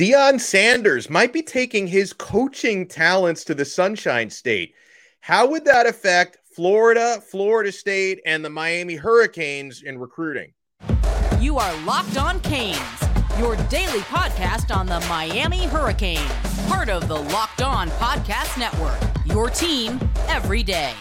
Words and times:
Deion 0.00 0.40
Sanders 0.40 1.10
might 1.10 1.30
be 1.30 1.42
taking 1.42 1.86
his 1.86 2.14
coaching 2.14 2.88
talents 2.88 3.44
to 3.44 3.54
the 3.54 3.66
Sunshine 3.66 4.30
State. 4.30 4.72
How 5.20 5.46
would 5.46 5.66
that 5.66 5.86
affect 5.86 6.38
Florida, 6.56 7.20
Florida 7.30 7.70
State, 7.70 8.18
and 8.24 8.42
the 8.42 8.48
Miami 8.48 8.94
Hurricanes 8.94 9.82
in 9.82 9.98
recruiting? 9.98 10.54
You 11.38 11.58
are 11.58 11.84
Locked 11.84 12.16
On 12.16 12.40
Canes, 12.40 12.78
your 13.38 13.56
daily 13.68 14.00
podcast 14.08 14.74
on 14.74 14.86
the 14.86 15.00
Miami 15.00 15.66
Hurricanes, 15.66 16.32
part 16.66 16.88
of 16.88 17.06
the 17.06 17.20
Locked 17.20 17.60
On 17.60 17.90
Podcast 17.90 18.58
Network, 18.58 18.98
your 19.26 19.50
team 19.50 20.00
every 20.28 20.62
day. 20.62 20.94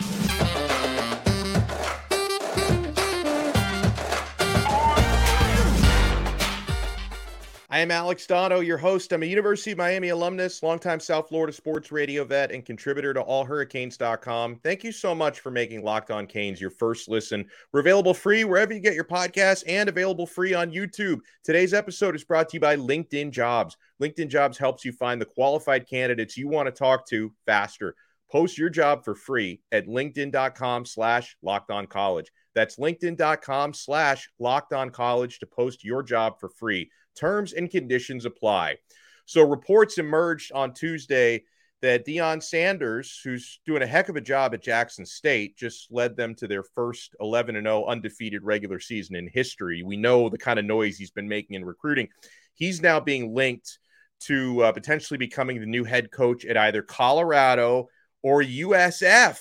I 7.72 7.82
am 7.82 7.92
Alex 7.92 8.26
Donno, 8.26 8.62
your 8.62 8.80
host. 8.80 9.14
I'm 9.14 9.22
a 9.22 9.28
University 9.28 9.74
of 9.74 9.78
Miami 9.78 10.10
alumnus, 10.10 10.64
longtime 10.64 11.00
South 11.00 11.30
Florida 11.30 11.54
sports 11.54 11.92
radio 11.92 12.24
vet, 12.24 12.52
and 12.52 12.66
contributor 12.66 13.14
to 13.14 13.22
allhurricanes.com. 13.22 14.56
Thank 14.64 14.84
you 14.84 14.92
so 14.92 15.14
much 15.14 15.42
for 15.42 15.52
making 15.52 15.84
Locked 15.84 16.10
On 16.10 16.26
Canes 16.26 16.60
your 16.60 16.72
first 16.72 17.08
listen. 17.10 17.46
We're 17.72 17.82
available 17.82 18.16
free 18.16 18.44
wherever 18.44 18.74
you 18.74 18.80
get 18.80 18.96
your 18.96 19.04
podcasts 19.04 19.64
and 19.68 19.88
available 19.88 20.26
free 20.26 20.56
on 20.56 20.72
YouTube. 20.72 21.20
Today's 21.44 21.76
episode 21.76 22.16
is 22.16 22.24
brought 22.24 22.50
to 22.50 22.56
you 22.56 22.60
by 22.60 22.76
LinkedIn 22.76 23.30
Jobs. 23.30 23.78
LinkedIn 24.02 24.30
Jobs 24.30 24.58
helps 24.58 24.84
you 24.84 24.92
find 24.92 25.22
the 25.22 25.26
qualified 25.26 25.88
candidates 25.88 26.38
you 26.38 26.48
want 26.48 26.66
to 26.66 26.72
talk 26.72 27.08
to 27.10 27.32
faster. 27.46 27.94
Post 28.32 28.58
your 28.58 28.70
job 28.70 29.04
for 29.04 29.16
free 29.16 29.62
at 29.72 29.88
linkedin.com 29.88 30.86
slash 30.86 31.36
locked 31.42 31.72
on 31.72 31.88
college. 31.88 32.32
That's 32.54 32.78
linkedin.com 32.78 33.74
slash 33.74 34.30
locked 34.40 34.74
on 34.74 34.92
college 34.92 35.40
to 35.40 35.48
post 35.48 35.84
your 35.84 36.04
job 36.04 36.40
for 36.40 36.50
free. 36.50 36.92
Terms 37.16 37.54
and 37.54 37.70
conditions 37.70 38.26
apply. 38.26 38.78
So 39.26 39.48
reports 39.48 39.98
emerged 39.98 40.52
on 40.52 40.74
Tuesday 40.74 41.44
that 41.82 42.06
Deion 42.06 42.44
Sanders, 42.44 43.20
who's 43.24 43.60
doing 43.66 43.82
a 43.82 43.88
heck 43.88 44.10
of 44.10 44.16
a 44.16 44.22
job 44.22 44.54
at 44.54 44.62
Jackson 44.62 45.06
State, 45.06 45.58
just 45.58 45.88
led 45.92 46.16
them 46.16 46.36
to 46.36 46.48
their 46.48 46.64
first 46.64 47.16
11 47.20 47.56
0 47.56 47.86
undefeated 47.86 48.44
regular 48.44 48.80
season 48.80 49.16
in 49.16 49.30
history. 49.32 49.82
We 49.84 49.98
know 49.98 50.30
the 50.30 50.38
kind 50.38 50.60
of 50.60 50.66
noise 50.66 50.98
he's 50.98 51.12
been 51.12 51.30
making 51.30 51.56
in 51.56 51.66
recruiting. 51.66 52.10
He's 52.54 52.82
now 52.82 53.00
being 53.00 53.34
linked 53.34 53.80
to 54.22 54.64
uh, 54.64 54.72
potentially 54.74 55.18
becoming 55.18 55.60
the 55.60 55.66
new 55.66 55.86
head 55.86 56.12
coach 56.12 56.44
at 56.46 56.58
either 56.58 56.82
Colorado 56.82 57.88
or 58.24 58.42
USF. 58.44 59.40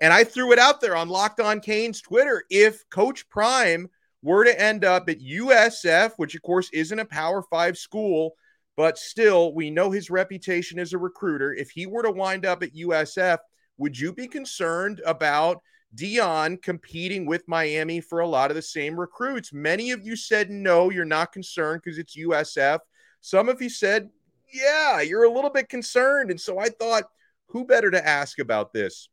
And 0.00 0.12
I 0.12 0.24
threw 0.24 0.52
it 0.52 0.58
out 0.58 0.80
there 0.80 0.96
on 0.96 1.08
Locked 1.08 1.40
On 1.40 1.60
Canes 1.60 2.00
Twitter. 2.02 2.44
If 2.50 2.88
Coach 2.90 3.28
Prime 3.28 3.88
were 4.22 4.44
to 4.44 4.60
end 4.60 4.84
up 4.84 5.08
at 5.08 5.20
USF, 5.20 6.12
which 6.16 6.34
of 6.34 6.42
course 6.42 6.68
isn't 6.72 6.98
a 6.98 7.04
Power 7.04 7.42
Five 7.42 7.78
school, 7.78 8.34
but 8.76 8.98
still, 8.98 9.54
we 9.54 9.70
know 9.70 9.90
his 9.90 10.10
reputation 10.10 10.78
as 10.78 10.92
a 10.92 10.98
recruiter. 10.98 11.54
If 11.54 11.70
he 11.70 11.86
were 11.86 12.02
to 12.02 12.10
wind 12.10 12.44
up 12.44 12.62
at 12.62 12.74
USF, 12.74 13.38
would 13.78 13.98
you 13.98 14.12
be 14.12 14.28
concerned 14.28 15.00
about 15.06 15.62
Deion 15.94 16.60
competing 16.60 17.24
with 17.24 17.48
Miami 17.48 18.00
for 18.00 18.20
a 18.20 18.28
lot 18.28 18.50
of 18.50 18.54
the 18.54 18.62
same 18.62 18.98
recruits? 18.98 19.52
Many 19.52 19.92
of 19.92 20.04
you 20.04 20.14
said 20.14 20.50
no, 20.50 20.90
you're 20.90 21.06
not 21.06 21.32
concerned 21.32 21.80
because 21.82 21.98
it's 21.98 22.18
USF. 22.18 22.80
Some 23.22 23.48
of 23.48 23.62
you 23.62 23.70
said, 23.70 24.10
yeah, 24.52 25.00
you're 25.00 25.24
a 25.24 25.32
little 25.32 25.50
bit 25.50 25.68
concerned. 25.70 26.30
And 26.30 26.40
so 26.40 26.58
I 26.58 26.68
thought, 26.68 27.04
who 27.48 27.64
better 27.64 27.90
to 27.90 28.06
ask 28.06 28.38
about 28.38 28.72
this 28.72 29.08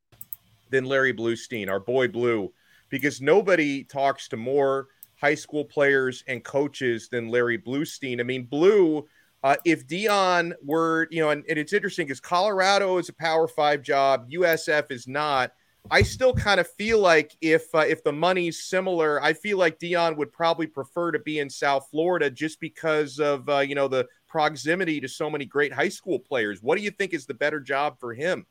than 0.69 0.85
Larry 0.85 1.13
Bluestein, 1.13 1.69
our 1.69 1.79
boy 1.79 2.07
Blue, 2.07 2.51
because 2.89 3.21
nobody 3.21 3.83
talks 3.83 4.27
to 4.29 4.37
more 4.37 4.87
high 5.19 5.35
school 5.35 5.63
players 5.63 6.23
and 6.27 6.43
coaches 6.43 7.07
than 7.09 7.29
Larry 7.29 7.57
Bluestein. 7.57 8.19
I 8.19 8.23
mean, 8.23 8.43
Blue, 8.43 9.05
uh, 9.43 9.55
if 9.65 9.87
Deion 9.87 10.53
were, 10.63 11.07
you 11.11 11.21
know, 11.21 11.29
and, 11.29 11.43
and 11.47 11.57
it's 11.57 11.73
interesting 11.73 12.07
because 12.07 12.19
Colorado 12.19 12.97
is 12.97 13.09
a 13.09 13.13
Power 13.13 13.47
Five 13.47 13.81
job, 13.81 14.29
USF 14.29 14.91
is 14.91 15.07
not. 15.07 15.51
I 15.91 16.01
still 16.01 16.33
kind 16.33 16.59
of 16.61 16.67
feel 16.67 16.99
like 16.99 17.35
if 17.41 17.63
uh, 17.73 17.79
if 17.79 18.03
the 18.03 18.13
money's 18.13 18.63
similar, 18.63 19.21
I 19.21 19.33
feel 19.33 19.57
like 19.57 19.79
Deion 19.79 20.15
would 20.17 20.31
probably 20.31 20.67
prefer 20.67 21.11
to 21.11 21.19
be 21.19 21.39
in 21.39 21.49
South 21.49 21.87
Florida 21.91 22.29
just 22.29 22.61
because 22.61 23.19
of 23.19 23.47
uh, 23.49 23.59
you 23.59 23.75
know 23.75 23.89
the 23.89 24.07
proximity 24.33 24.99
to 24.99 25.07
so 25.07 25.29
many 25.29 25.45
great 25.45 25.71
high 25.71 25.89
school 25.89 26.17
players. 26.17 26.63
What 26.63 26.75
do 26.75 26.83
you 26.83 26.89
think 26.89 27.13
is 27.13 27.27
the 27.27 27.35
better 27.35 27.59
job 27.59 27.99
for 27.99 28.15
him? 28.15 28.47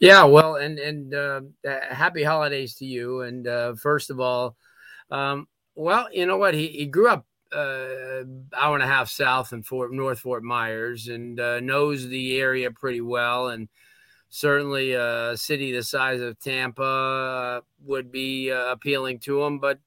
Yeah, 0.00 0.24
well, 0.24 0.56
and 0.56 0.80
and 0.80 1.14
uh, 1.14 1.42
happy 1.64 2.24
holidays 2.24 2.74
to 2.76 2.84
you. 2.84 3.20
And 3.20 3.46
uh, 3.46 3.74
first 3.76 4.10
of 4.10 4.18
all, 4.18 4.56
um, 5.08 5.46
well, 5.76 6.08
you 6.12 6.26
know 6.26 6.36
what? 6.36 6.54
He, 6.54 6.66
he 6.66 6.86
grew 6.86 7.08
up 7.08 7.24
uh, 7.52 8.24
hour 8.56 8.74
and 8.74 8.82
a 8.82 8.86
half 8.86 9.08
south 9.08 9.52
in 9.52 9.62
Fort 9.62 9.92
North 9.92 10.18
Fort 10.18 10.42
Myers 10.42 11.06
and 11.06 11.38
uh, 11.38 11.60
knows 11.60 12.08
the 12.08 12.40
area 12.40 12.72
pretty 12.72 13.00
well. 13.00 13.50
And 13.50 13.68
certainly 14.30 14.94
a 14.94 15.36
city 15.36 15.70
the 15.70 15.84
size 15.84 16.20
of 16.20 16.40
Tampa 16.40 16.82
uh, 16.82 17.60
would 17.84 18.10
be 18.10 18.50
uh, 18.50 18.72
appealing 18.72 19.20
to 19.20 19.44
him. 19.44 19.60
But 19.60 19.78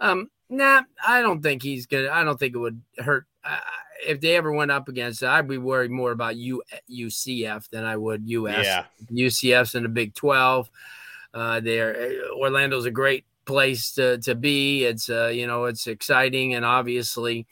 um, 0.00 0.30
nah, 0.48 0.84
I 1.06 1.20
don't 1.20 1.42
think 1.42 1.62
he's 1.62 1.84
gonna. 1.84 2.08
I 2.10 2.24
don't 2.24 2.38
think 2.38 2.54
it 2.54 2.58
would 2.58 2.80
hurt. 2.96 3.26
Uh, 3.44 3.58
if 4.06 4.20
they 4.20 4.36
ever 4.36 4.52
went 4.52 4.70
up 4.70 4.88
against 4.88 5.22
it, 5.22 5.28
I'd 5.28 5.48
be 5.48 5.58
worried 5.58 5.90
more 5.90 6.12
about 6.12 6.36
U, 6.36 6.62
UCF 6.90 7.68
than 7.70 7.84
I 7.84 7.96
would 7.96 8.28
US. 8.28 8.64
Yeah. 8.64 8.84
UCF's 9.10 9.74
in 9.74 9.82
the 9.82 9.88
Big 9.88 10.14
12. 10.14 10.70
Uh, 11.34 11.60
there, 11.60 12.12
Orlando's 12.36 12.84
a 12.84 12.90
great 12.90 13.24
place 13.44 13.92
to, 13.92 14.18
to 14.18 14.34
be. 14.34 14.84
It's 14.84 15.08
uh, 15.08 15.28
you 15.28 15.46
know 15.46 15.64
it's 15.64 15.86
exciting 15.86 16.54
and 16.54 16.64
obviously, 16.64 17.46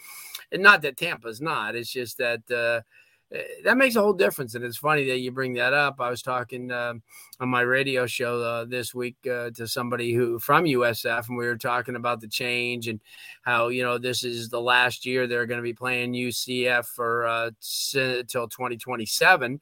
and 0.52 0.62
not 0.62 0.82
that 0.82 0.96
Tampa's 0.96 1.40
not. 1.40 1.74
It's 1.74 1.90
just 1.90 2.18
that 2.18 2.50
uh, 2.50 2.82
that 3.64 3.76
makes 3.76 3.96
a 3.96 4.00
whole 4.00 4.12
difference. 4.12 4.54
And 4.54 4.64
it's 4.64 4.76
funny 4.76 5.06
that 5.08 5.18
you 5.18 5.30
bring 5.30 5.54
that 5.54 5.72
up. 5.72 6.00
I 6.00 6.10
was 6.10 6.22
talking 6.22 6.70
uh, 6.70 6.94
on 7.38 7.48
my 7.48 7.60
radio 7.60 8.06
show 8.06 8.40
uh, 8.40 8.64
this 8.64 8.94
week 8.94 9.16
uh, 9.26 9.50
to 9.50 9.68
somebody 9.68 10.12
who 10.12 10.38
from 10.38 10.64
USF, 10.64 11.28
and 11.28 11.38
we 11.38 11.46
were 11.46 11.56
talking 11.56 11.96
about 11.96 12.20
the 12.20 12.28
change 12.28 12.88
and 12.88 13.00
how 13.42 13.68
you 13.68 13.82
know 13.82 13.98
this 13.98 14.24
is 14.24 14.48
the 14.48 14.60
last 14.60 15.06
year 15.06 15.26
they're 15.26 15.46
going 15.46 15.58
to 15.60 15.62
be 15.62 15.72
playing 15.72 16.12
UCF 16.12 16.86
for 16.86 17.26
uh, 17.26 17.50
until 17.94 18.48
2027 18.48 19.60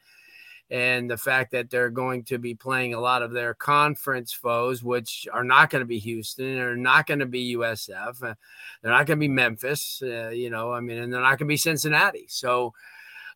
and 0.71 1.11
the 1.11 1.17
fact 1.17 1.53
that 1.53 1.71
they're 1.71 1.91
going 1.91 2.25
to 2.25 2.39
be 2.39 2.55
playing 2.55 2.93
a 2.93 3.01
lot 3.01 3.23
of 3.23 3.33
their 3.33 3.55
conference 3.55 4.33
foes, 4.33 4.83
which 4.83 5.27
are 5.33 5.45
not 5.45 5.71
going 5.71 5.81
to 5.81 5.87
be 5.87 5.99
Houston, 5.99 6.57
they're 6.57 6.77
not 6.77 7.07
going 7.07 7.21
to 7.21 7.27
be 7.27 7.57
USF, 7.57 8.23
uh, 8.23 8.35
they're 8.83 8.93
not 8.93 9.07
going 9.07 9.19
to 9.19 9.21
be 9.21 9.29
Memphis, 9.29 10.03
uh, 10.03 10.29
you 10.29 10.51
know, 10.51 10.71
I 10.71 10.81
mean, 10.81 10.99
and 10.99 11.13
they're 11.13 11.23
not 11.23 11.39
going 11.39 11.39
to 11.39 11.45
be 11.47 11.57
Cincinnati. 11.57 12.27
So 12.29 12.75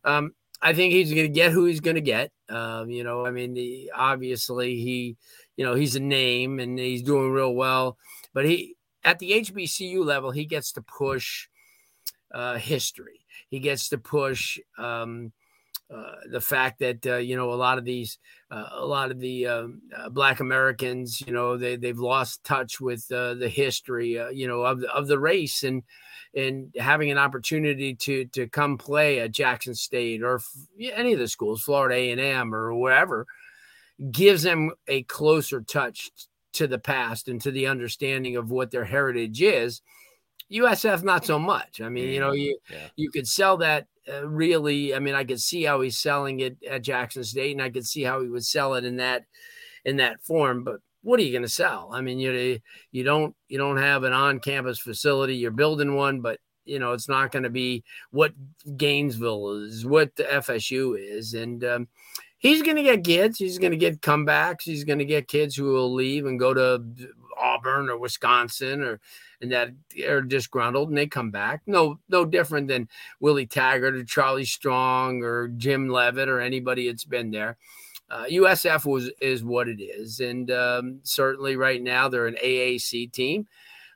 um, 0.04 0.32
I 0.60 0.72
think 0.72 0.92
he's 0.92 1.12
going 1.12 1.26
to 1.26 1.28
get 1.28 1.52
who 1.52 1.64
he's 1.64 1.80
going 1.80 1.96
to 1.96 2.00
get. 2.00 2.30
Um, 2.48 2.90
you 2.90 3.02
know, 3.04 3.26
I 3.26 3.30
mean, 3.30 3.54
the, 3.54 3.90
obviously 3.94 4.76
he, 4.76 5.16
you 5.56 5.64
know, 5.64 5.74
he's 5.74 5.96
a 5.96 6.00
name 6.00 6.60
and 6.60 6.78
he's 6.78 7.02
doing 7.02 7.30
real 7.30 7.54
well, 7.54 7.98
but 8.32 8.44
he 8.44 8.76
at 9.04 9.18
the 9.18 9.32
HBCU 9.32 10.04
level, 10.04 10.30
he 10.30 10.44
gets 10.44 10.72
to 10.72 10.82
push 10.82 11.48
uh, 12.32 12.56
history. 12.56 13.20
He 13.48 13.58
gets 13.58 13.88
to 13.90 13.98
push. 13.98 14.58
Um, 14.78 15.32
uh, 15.92 16.12
the 16.30 16.40
fact 16.40 16.78
that 16.78 17.06
uh, 17.06 17.16
you 17.16 17.36
know 17.36 17.52
a 17.52 17.54
lot 17.54 17.76
of 17.76 17.84
these 17.84 18.18
uh, 18.50 18.68
a 18.72 18.86
lot 18.86 19.10
of 19.10 19.20
the 19.20 19.46
um, 19.46 19.82
uh, 19.96 20.08
black 20.08 20.40
americans 20.40 21.22
you 21.26 21.32
know 21.32 21.58
they, 21.58 21.76
they've 21.76 21.98
lost 21.98 22.42
touch 22.44 22.80
with 22.80 23.04
uh, 23.12 23.34
the 23.34 23.48
history 23.48 24.12
you 24.32 24.48
know 24.48 24.62
of 24.62 24.80
the, 24.80 24.90
of 24.92 25.06
the 25.06 25.18
race 25.18 25.62
and 25.64 25.82
and 26.34 26.74
having 26.78 27.10
an 27.10 27.18
opportunity 27.18 27.94
to 27.94 28.24
to 28.26 28.48
come 28.48 28.78
play 28.78 29.20
at 29.20 29.32
jackson 29.32 29.74
state 29.74 30.22
or 30.22 30.40
any 30.94 31.12
of 31.12 31.18
the 31.18 31.28
schools 31.28 31.62
florida 31.62 31.94
a&m 31.94 32.54
or 32.54 32.74
wherever 32.74 33.26
gives 34.10 34.42
them 34.42 34.70
a 34.88 35.02
closer 35.02 35.60
touch 35.60 36.10
to 36.54 36.66
the 36.66 36.78
past 36.78 37.28
and 37.28 37.40
to 37.40 37.50
the 37.50 37.66
understanding 37.66 38.36
of 38.36 38.50
what 38.50 38.70
their 38.70 38.84
heritage 38.84 39.42
is 39.42 39.82
usf 40.52 41.02
not 41.02 41.24
so 41.24 41.38
much 41.38 41.80
i 41.80 41.88
mean 41.88 42.08
you 42.08 42.20
know 42.20 42.32
you 42.32 42.58
yeah. 42.70 42.88
you 42.96 43.10
could 43.10 43.26
sell 43.26 43.56
that 43.56 43.86
uh, 44.10 44.26
really, 44.26 44.94
I 44.94 44.98
mean, 44.98 45.14
I 45.14 45.24
could 45.24 45.40
see 45.40 45.62
how 45.62 45.80
he's 45.80 45.98
selling 45.98 46.40
it 46.40 46.56
at 46.68 46.82
Jackson 46.82 47.22
State, 47.22 47.52
and 47.52 47.62
I 47.62 47.70
could 47.70 47.86
see 47.86 48.02
how 48.02 48.20
he 48.20 48.28
would 48.28 48.44
sell 48.44 48.74
it 48.74 48.84
in 48.84 48.96
that 48.96 49.24
in 49.84 49.96
that 49.96 50.22
form. 50.22 50.64
But 50.64 50.80
what 51.02 51.20
are 51.20 51.22
you 51.22 51.32
going 51.32 51.42
to 51.42 51.48
sell? 51.48 51.90
I 51.92 52.00
mean, 52.00 52.18
you 52.18 52.58
you 52.90 53.04
don't 53.04 53.34
you 53.48 53.58
don't 53.58 53.76
have 53.76 54.02
an 54.02 54.12
on-campus 54.12 54.80
facility. 54.80 55.36
You're 55.36 55.52
building 55.52 55.94
one, 55.94 56.20
but 56.20 56.40
you 56.64 56.78
know 56.78 56.92
it's 56.92 57.08
not 57.08 57.30
going 57.30 57.44
to 57.44 57.50
be 57.50 57.84
what 58.10 58.32
Gainesville 58.76 59.50
is, 59.64 59.86
what 59.86 60.16
the 60.16 60.24
FSU 60.24 60.96
is, 60.98 61.34
and 61.34 61.62
um, 61.62 61.88
he's 62.38 62.62
going 62.62 62.76
to 62.76 62.82
get 62.82 63.04
kids. 63.04 63.38
He's 63.38 63.58
going 63.58 63.72
to 63.72 63.76
get 63.76 64.00
comebacks. 64.00 64.62
He's 64.62 64.84
going 64.84 64.98
to 64.98 65.04
get 65.04 65.28
kids 65.28 65.54
who 65.54 65.66
will 65.66 65.94
leave 65.94 66.26
and 66.26 66.40
go 66.40 66.52
to 66.54 66.82
Auburn 67.42 67.90
or 67.90 67.98
Wisconsin 67.98 68.82
or 68.82 69.00
and 69.40 69.50
that 69.50 69.70
are 70.08 70.22
disgruntled 70.22 70.88
and 70.88 70.96
they 70.96 71.06
come 71.08 71.30
back. 71.32 71.62
No, 71.66 71.98
no 72.08 72.24
different 72.24 72.68
than 72.68 72.88
Willie 73.20 73.46
Taggart 73.46 73.96
or 73.96 74.04
Charlie 74.04 74.44
Strong 74.44 75.22
or 75.24 75.48
Jim 75.48 75.88
Leavitt 75.88 76.28
or 76.28 76.40
anybody 76.40 76.86
that's 76.88 77.04
been 77.04 77.30
there. 77.32 77.56
Uh, 78.08 78.24
USF 78.30 78.84
was 78.84 79.10
is 79.20 79.42
what 79.42 79.68
it 79.68 79.80
is, 79.82 80.20
and 80.20 80.50
um, 80.50 81.00
certainly 81.02 81.56
right 81.56 81.82
now 81.82 82.08
they're 82.08 82.26
an 82.28 82.36
AAC 82.44 83.10
team. 83.12 83.46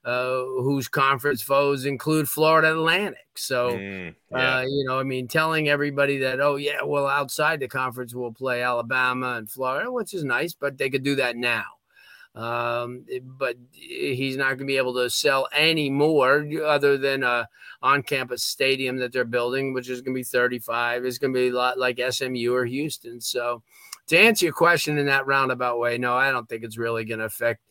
uh, 0.06 0.44
whose 0.62 0.86
conference 0.86 1.42
foes 1.42 1.84
include 1.84 2.28
Florida 2.28 2.70
Atlantic. 2.70 3.26
So, 3.34 3.70
Mm, 3.72 4.14
yeah. 4.30 4.58
uh, 4.58 4.60
you 4.62 4.84
know, 4.86 5.00
I 5.00 5.02
mean, 5.02 5.26
telling 5.26 5.68
everybody 5.68 6.18
that, 6.18 6.38
oh, 6.40 6.54
yeah, 6.54 6.84
well, 6.84 7.08
outside 7.08 7.58
the 7.58 7.66
conference, 7.66 8.14
we'll 8.14 8.30
play 8.32 8.62
Alabama 8.62 9.34
and 9.34 9.50
Florida, 9.50 9.90
which 9.90 10.14
is 10.14 10.22
nice, 10.22 10.54
but 10.54 10.78
they 10.78 10.90
could 10.90 11.02
do 11.02 11.16
that 11.16 11.36
now. 11.36 11.64
Um, 12.36 13.06
but 13.22 13.56
he's 13.72 14.36
not 14.36 14.48
going 14.48 14.58
to 14.58 14.64
be 14.66 14.76
able 14.76 14.94
to 14.94 15.08
sell 15.08 15.48
any 15.52 15.88
more 15.88 16.46
other 16.66 16.98
than 16.98 17.22
a 17.22 17.48
on 17.82 18.02
campus 18.02 18.42
stadium 18.42 18.98
that 18.98 19.12
they're 19.12 19.24
building, 19.24 19.72
which 19.72 19.88
is 19.88 20.02
going 20.02 20.14
to 20.14 20.18
be 20.18 20.24
35. 20.24 21.04
It's 21.04 21.18
going 21.18 21.32
to 21.32 21.38
be 21.38 21.48
a 21.48 21.56
lot 21.56 21.78
like 21.78 21.98
SMU 21.98 22.52
or 22.52 22.66
Houston. 22.66 23.20
So, 23.20 23.62
to 24.08 24.18
answer 24.18 24.44
your 24.44 24.52
question 24.52 24.98
in 24.98 25.06
that 25.06 25.26
roundabout 25.26 25.78
way, 25.78 25.98
no, 25.98 26.14
I 26.14 26.30
don't 26.30 26.48
think 26.48 26.62
it's 26.62 26.78
really 26.78 27.04
going 27.04 27.18
to 27.18 27.24
affect 27.24 27.62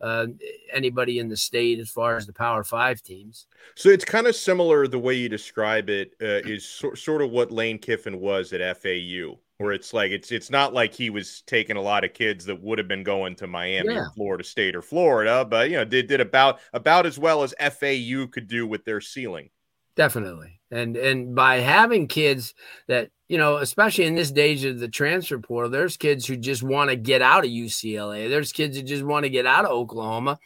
uh, 0.00 0.26
anybody 0.72 1.18
in 1.18 1.28
the 1.28 1.36
state 1.36 1.78
as 1.78 1.90
far 1.90 2.16
as 2.16 2.26
the 2.26 2.32
Power 2.32 2.64
Five 2.64 3.02
teams. 3.02 3.46
So 3.74 3.88
it's 3.88 4.04
kind 4.04 4.26
of 4.26 4.34
similar 4.34 4.86
the 4.86 4.98
way 4.98 5.14
you 5.14 5.28
describe 5.28 5.88
it 5.88 6.12
uh, 6.20 6.48
is 6.48 6.68
so, 6.68 6.94
sort 6.94 7.22
of 7.22 7.30
what 7.30 7.52
Lane 7.52 7.78
Kiffin 7.78 8.20
was 8.20 8.52
at 8.52 8.76
FAU, 8.78 9.38
where 9.58 9.72
it's 9.72 9.92
like 9.94 10.10
it's 10.10 10.32
it's 10.32 10.50
not 10.50 10.74
like 10.74 10.92
he 10.92 11.10
was 11.10 11.42
taking 11.46 11.76
a 11.76 11.80
lot 11.82 12.04
of 12.04 12.12
kids 12.12 12.44
that 12.46 12.60
would 12.60 12.78
have 12.78 12.88
been 12.88 13.04
going 13.04 13.36
to 13.36 13.46
Miami 13.46 13.94
Yeah. 13.94 14.00
or 14.00 14.10
Florida 14.14 14.44
State 14.44 14.74
or 14.74 14.82
Florida, 14.82 15.44
but 15.44 15.70
you 15.70 15.76
know 15.76 15.84
did 15.84 16.08
did 16.08 16.20
about 16.20 16.58
about 16.72 17.06
as 17.06 17.18
well 17.18 17.42
as 17.42 17.54
FAU 17.60 18.26
could 18.30 18.48
do 18.48 18.66
with 18.66 18.84
their 18.84 19.00
ceiling. 19.00 19.50
Definitely. 19.96 20.60
And 20.70 20.96
and 20.96 21.36
by 21.36 21.60
having 21.60 22.08
kids 22.08 22.52
that, 22.88 23.10
you 23.28 23.38
know, 23.38 23.58
especially 23.58 24.06
in 24.06 24.16
this 24.16 24.32
age 24.36 24.64
of 24.64 24.80
the 24.80 24.88
transfer 24.88 25.38
portal, 25.38 25.70
there's 25.70 25.96
kids 25.96 26.26
who 26.26 26.36
just 26.36 26.64
want 26.64 26.90
to 26.90 26.96
get 26.96 27.22
out 27.22 27.44
of 27.44 27.50
UCLA. 27.50 28.28
There's 28.28 28.50
kids 28.50 28.76
who 28.76 28.82
just 28.82 29.04
want 29.04 29.22
to 29.24 29.30
get 29.30 29.46
out 29.46 29.64
of 29.64 29.70
Oklahoma 29.70 30.38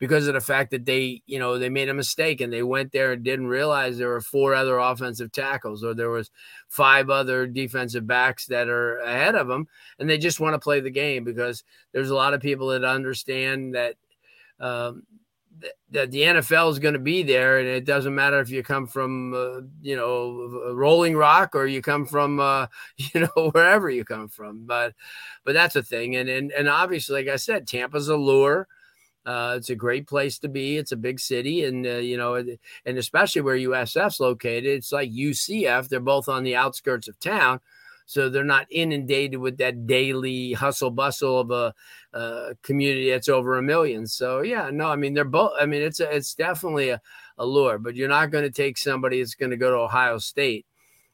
because 0.00 0.26
of 0.26 0.34
the 0.34 0.40
fact 0.40 0.72
that 0.72 0.84
they, 0.84 1.22
you 1.26 1.38
know, 1.38 1.58
they 1.58 1.68
made 1.68 1.88
a 1.88 1.94
mistake 1.94 2.40
and 2.40 2.52
they 2.52 2.64
went 2.64 2.90
there 2.90 3.12
and 3.12 3.22
didn't 3.22 3.46
realize 3.46 3.96
there 3.96 4.08
were 4.08 4.20
four 4.20 4.54
other 4.54 4.78
offensive 4.78 5.30
tackles 5.30 5.84
or 5.84 5.94
there 5.94 6.10
was 6.10 6.30
five 6.68 7.10
other 7.10 7.46
defensive 7.46 8.06
backs 8.06 8.46
that 8.46 8.68
are 8.68 8.98
ahead 8.98 9.36
of 9.36 9.46
them 9.46 9.68
and 9.98 10.10
they 10.10 10.18
just 10.18 10.40
want 10.40 10.54
to 10.54 10.58
play 10.58 10.80
the 10.80 10.90
game 10.90 11.22
because 11.22 11.62
there's 11.92 12.10
a 12.10 12.14
lot 12.14 12.34
of 12.34 12.40
people 12.40 12.68
that 12.68 12.82
understand 12.82 13.74
that 13.76 13.94
um, 14.58 15.04
that 15.90 16.10
the 16.10 16.22
NFL 16.22 16.70
is 16.70 16.78
going 16.78 16.94
to 16.94 17.00
be 17.00 17.22
there, 17.22 17.58
and 17.58 17.68
it 17.68 17.84
doesn't 17.84 18.14
matter 18.14 18.40
if 18.40 18.50
you 18.50 18.62
come 18.62 18.86
from, 18.86 19.34
uh, 19.34 19.60
you 19.82 19.96
know, 19.96 20.72
Rolling 20.72 21.16
Rock 21.16 21.54
or 21.54 21.66
you 21.66 21.82
come 21.82 22.06
from, 22.06 22.40
uh, 22.40 22.66
you 22.96 23.20
know, 23.20 23.50
wherever 23.50 23.90
you 23.90 24.04
come 24.04 24.28
from. 24.28 24.66
But, 24.66 24.94
but 25.44 25.52
that's 25.52 25.76
a 25.76 25.82
thing, 25.82 26.16
and 26.16 26.28
and 26.28 26.52
and 26.52 26.68
obviously, 26.68 27.22
like 27.22 27.32
I 27.32 27.36
said, 27.36 27.66
Tampa's 27.66 28.08
a 28.08 28.16
lure. 28.16 28.68
Uh, 29.26 29.54
it's 29.56 29.70
a 29.70 29.74
great 29.74 30.06
place 30.06 30.38
to 30.38 30.48
be. 30.48 30.76
It's 30.78 30.92
a 30.92 30.96
big 30.96 31.20
city, 31.20 31.64
and 31.64 31.86
uh, 31.86 31.90
you 31.96 32.16
know, 32.16 32.34
and 32.34 32.98
especially 32.98 33.42
where 33.42 33.56
USF's 33.56 34.18
located, 34.20 34.64
it's 34.66 34.92
like 34.92 35.10
UCF. 35.10 35.88
They're 35.88 36.00
both 36.00 36.28
on 36.28 36.42
the 36.42 36.56
outskirts 36.56 37.06
of 37.06 37.20
town, 37.20 37.60
so 38.06 38.28
they're 38.30 38.44
not 38.44 38.66
inundated 38.70 39.38
with 39.38 39.58
that 39.58 39.86
daily 39.86 40.54
hustle 40.54 40.90
bustle 40.90 41.40
of 41.40 41.50
a 41.50 41.74
uh, 42.16 42.54
community 42.62 43.10
that's 43.10 43.28
over 43.28 43.58
a 43.58 43.62
million. 43.62 44.06
So 44.06 44.40
yeah, 44.40 44.70
no, 44.72 44.88
I 44.88 44.96
mean 44.96 45.12
they're 45.14 45.24
both. 45.24 45.52
I 45.60 45.66
mean 45.66 45.82
it's 45.82 46.00
a, 46.00 46.14
it's 46.16 46.34
definitely 46.34 46.88
a, 46.88 47.00
a 47.36 47.44
lure, 47.44 47.78
but 47.78 47.94
you're 47.96 48.08
not 48.08 48.30
going 48.30 48.44
to 48.44 48.50
take 48.50 48.78
somebody 48.78 49.20
that's 49.20 49.34
going 49.34 49.50
to 49.50 49.56
go 49.58 49.70
to 49.70 49.76
Ohio 49.76 50.16
State 50.18 50.64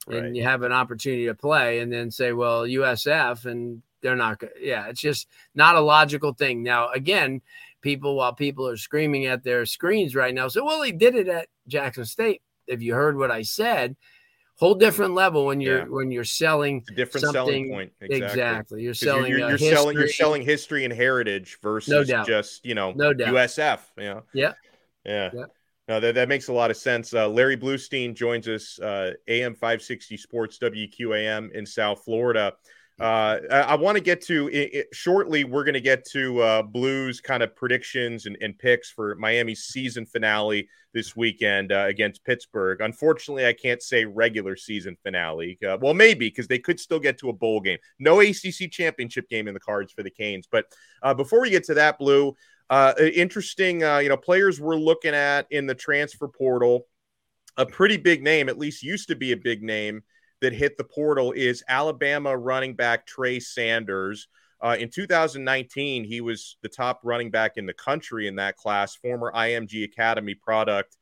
and 0.09 0.23
Right. 0.23 0.35
you 0.37 0.45
have 0.45 0.63
an 0.63 0.71
opportunity 0.73 1.27
to 1.27 1.35
play, 1.35 1.81
and 1.81 1.93
then 1.93 2.13
say, 2.13 2.31
well, 2.33 2.63
USF, 2.63 3.45
and 3.47 3.83
they're 4.03 4.15
not. 4.15 4.39
go- 4.39 4.49
Yeah, 4.61 4.87
it's 4.87 5.01
just 5.01 5.27
not 5.57 5.75
a 5.75 5.81
logical 5.81 6.33
thing. 6.33 6.63
Now 6.63 6.91
again, 6.93 7.43
people 7.87 8.17
while 8.17 8.33
people 8.35 8.67
are 8.69 8.77
screaming 8.77 9.27
at 9.27 9.45
their 9.45 9.65
screens 9.65 10.15
right 10.17 10.35
now, 10.35 10.49
So, 10.49 10.65
well, 10.65 10.83
he 10.83 10.91
did 10.93 11.15
it 11.15 11.29
at 11.29 11.47
Jackson 11.69 12.05
State. 12.05 12.43
If 12.67 12.83
you 12.83 12.95
heard 12.95 13.17
what 13.17 13.31
I 13.31 13.43
said. 13.43 13.97
Whole 14.59 14.75
different 14.75 15.13
level 15.15 15.45
when 15.47 15.61
you're 15.61 15.81
Yeah. 15.81 15.85
when 15.85 16.11
you're 16.11 16.25
selling 16.25 16.79
It's 16.79 16.91
a 16.91 16.95
different 16.95 17.27
selling 17.31 17.65
Something- 17.67 17.71
point. 17.71 17.93
exactly. 18.01 18.83
You're 18.83 18.93
'Cause 18.95 19.03
you're- 19.03 19.13
selling 19.13 19.31
you're, 19.31 19.45
uh, 19.45 19.49
you're 19.51 19.59
selling 19.59 19.95
you're 19.97 20.07
history. 20.07 20.25
selling 20.25 20.43
history 20.43 20.85
and 20.85 20.93
heritage 20.95 21.59
versus 21.63 22.09
doubt. 22.09 22.27
just 22.27 22.65
you 22.65 22.75
know 22.75 22.93
No 22.93 23.13
doubt. 23.13 23.35
USF. 23.35 23.81
You 23.99 24.05
know? 24.05 24.23
Yeah. 24.33 24.53
Yeah. 25.05 25.31
Yeah. 25.35 25.45
No, 25.89 26.01
that, 26.01 26.15
that 26.17 26.29
makes 26.29 26.49
a 26.49 26.53
lot 26.55 26.71
of 26.73 26.77
sense. 26.79 27.13
Uh, 27.15 27.29
Larry 27.29 27.57
Bluestein 27.57 28.15
joins 28.15 28.49
us, 28.49 28.79
uh, 28.81 29.13
AM 29.29 29.55
560 29.55 30.17
Sports 30.17 30.59
WQAM 30.59 31.53
in 31.53 31.65
South 31.67 32.03
Florida. 32.05 32.55
Uh, 32.99 33.41
I, 33.51 33.75
want 33.75 33.97
to 33.97 34.03
get 34.03 34.23
to 34.23 34.49
i 34.55 34.79
i 34.79 34.85
shortly. 34.91 35.45
We're 35.45 35.65
going 35.65 35.75
to 35.75 35.83
get 35.83 36.07
to 36.13 36.41
uh, 36.41 36.63
Blues 36.63 37.21
kind 37.21 37.43
of 37.43 37.55
predictions 37.55 38.25
and, 38.25 38.39
and 38.41 38.59
picks 38.59 38.91
for 38.91 39.15
Miami's 39.17 39.65
season 39.65 40.07
finale 40.07 40.67
this 40.95 41.15
weekend 41.15 41.73
uh, 41.73 41.85
against 41.89 42.25
Pittsburgh. 42.25 42.81
Unfortunately, 42.81 43.47
I 43.47 43.53
can't 43.53 43.83
say 43.83 44.07
regular 44.07 44.57
season 44.57 44.97
finale. 45.03 45.59
Uh, 45.63 45.77
well, 45.79 45.93
maybe 45.93 46.31
because 46.31 46.49
they 46.49 46.59
could 46.59 46.81
still 46.81 46.99
get 46.99 47.19
to 47.19 47.29
a 47.29 47.35
bowl 47.35 47.61
game. 47.61 47.79
No 47.99 48.21
ACC 48.21 48.71
championship 48.71 49.29
game 49.29 49.47
in 49.47 49.53
the 49.53 49.61
cards 49.61 49.93
for 49.93 50.03
the 50.03 50.11
Canes. 50.11 50.49
But 50.51 50.65
uh, 51.03 51.13
before 51.13 51.43
we 51.43 51.51
get 51.51 51.65
to 51.65 51.75
that, 51.75 51.99
Blue, 51.99 52.35
uh, 52.71 52.95
interesting, 52.99 53.85
uh, 53.85 53.99
you 53.99 54.09
know, 54.09 54.17
players 54.17 54.59
we're 54.59 54.75
looking 54.75 55.15
at 55.15 55.47
in 55.51 55.67
the 55.67 55.75
transfer 55.75 56.29
portal. 56.29 56.87
A 57.59 57.67
pretty 57.67 57.99
big 57.99 58.23
name, 58.23 58.49
at 58.49 58.59
least 58.59 58.83
used 58.83 59.09
to 59.09 59.17
be 59.17 59.33
a 59.33 59.37
big 59.37 59.63
name 59.63 60.03
that 60.41 60.53
hit 60.53 60.77
the 60.77 60.85
portal 60.85 61.33
is 61.33 61.65
Alabama 61.69 62.37
running 62.37 62.75
back 62.75 63.07
Trey 63.07 63.41
Sanders. 63.41 64.29
Uh, 64.61 64.77
in 64.79 64.89
2019, 64.89 66.05
he 66.05 66.21
was 66.21 66.57
the 66.63 66.69
top 66.69 67.01
running 67.05 67.31
back 67.31 67.57
in 67.57 67.67
the 67.67 67.75
country 67.75 68.27
in 68.27 68.37
that 68.37 68.57
class, 68.57 68.95
former 68.95 69.33
IMG 69.33 69.85
Academy 69.85 70.35
product. 70.35 70.97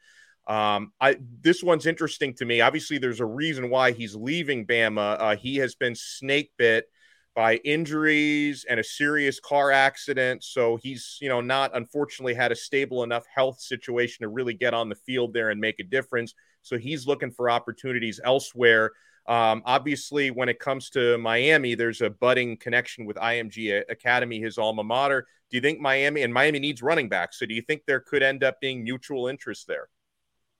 Um, 0.46 0.92
I 1.00 1.16
this 1.40 1.62
one's 1.62 1.86
interesting 1.86 2.34
to 2.34 2.44
me. 2.44 2.60
Obviously, 2.60 2.98
there's 2.98 3.20
a 3.20 3.26
reason 3.26 3.70
why 3.70 3.92
he's 3.92 4.14
leaving 4.14 4.66
Bama. 4.66 5.16
Uh, 5.18 5.36
he 5.36 5.56
has 5.56 5.74
been 5.74 5.94
snake 5.94 6.52
bit 6.58 6.86
by 7.34 7.56
injuries 7.56 8.64
and 8.68 8.78
a 8.78 8.84
serious 8.84 9.40
car 9.40 9.72
accident. 9.72 10.44
So 10.44 10.76
he's, 10.76 11.18
you 11.20 11.28
know, 11.28 11.40
not 11.40 11.72
unfortunately 11.74 12.34
had 12.34 12.52
a 12.52 12.56
stable 12.56 13.02
enough 13.02 13.24
health 13.34 13.60
situation 13.60 14.22
to 14.22 14.28
really 14.28 14.54
get 14.54 14.72
on 14.72 14.88
the 14.88 14.94
field 14.94 15.32
there 15.32 15.50
and 15.50 15.60
make 15.60 15.80
a 15.80 15.84
difference. 15.84 16.34
So 16.62 16.78
he's 16.78 17.06
looking 17.06 17.32
for 17.32 17.50
opportunities 17.50 18.20
elsewhere. 18.22 18.92
Um, 19.26 19.62
obviously, 19.64 20.30
when 20.30 20.48
it 20.48 20.58
comes 20.58 20.90
to 20.90 21.16
Miami, 21.18 21.74
there's 21.74 22.02
a 22.02 22.10
budding 22.10 22.56
connection 22.56 23.06
with 23.06 23.16
IMG 23.16 23.82
Academy, 23.88 24.40
his 24.40 24.58
alma 24.58 24.84
mater. 24.84 25.26
Do 25.50 25.56
you 25.56 25.60
think 25.62 25.80
Miami 25.80 26.22
and 26.22 26.34
Miami 26.34 26.58
needs 26.58 26.82
running 26.82 27.08
backs? 27.08 27.38
So 27.38 27.46
do 27.46 27.54
you 27.54 27.62
think 27.62 27.82
there 27.86 28.00
could 28.00 28.22
end 28.22 28.44
up 28.44 28.60
being 28.60 28.84
mutual 28.84 29.28
interest 29.28 29.66
there? 29.66 29.88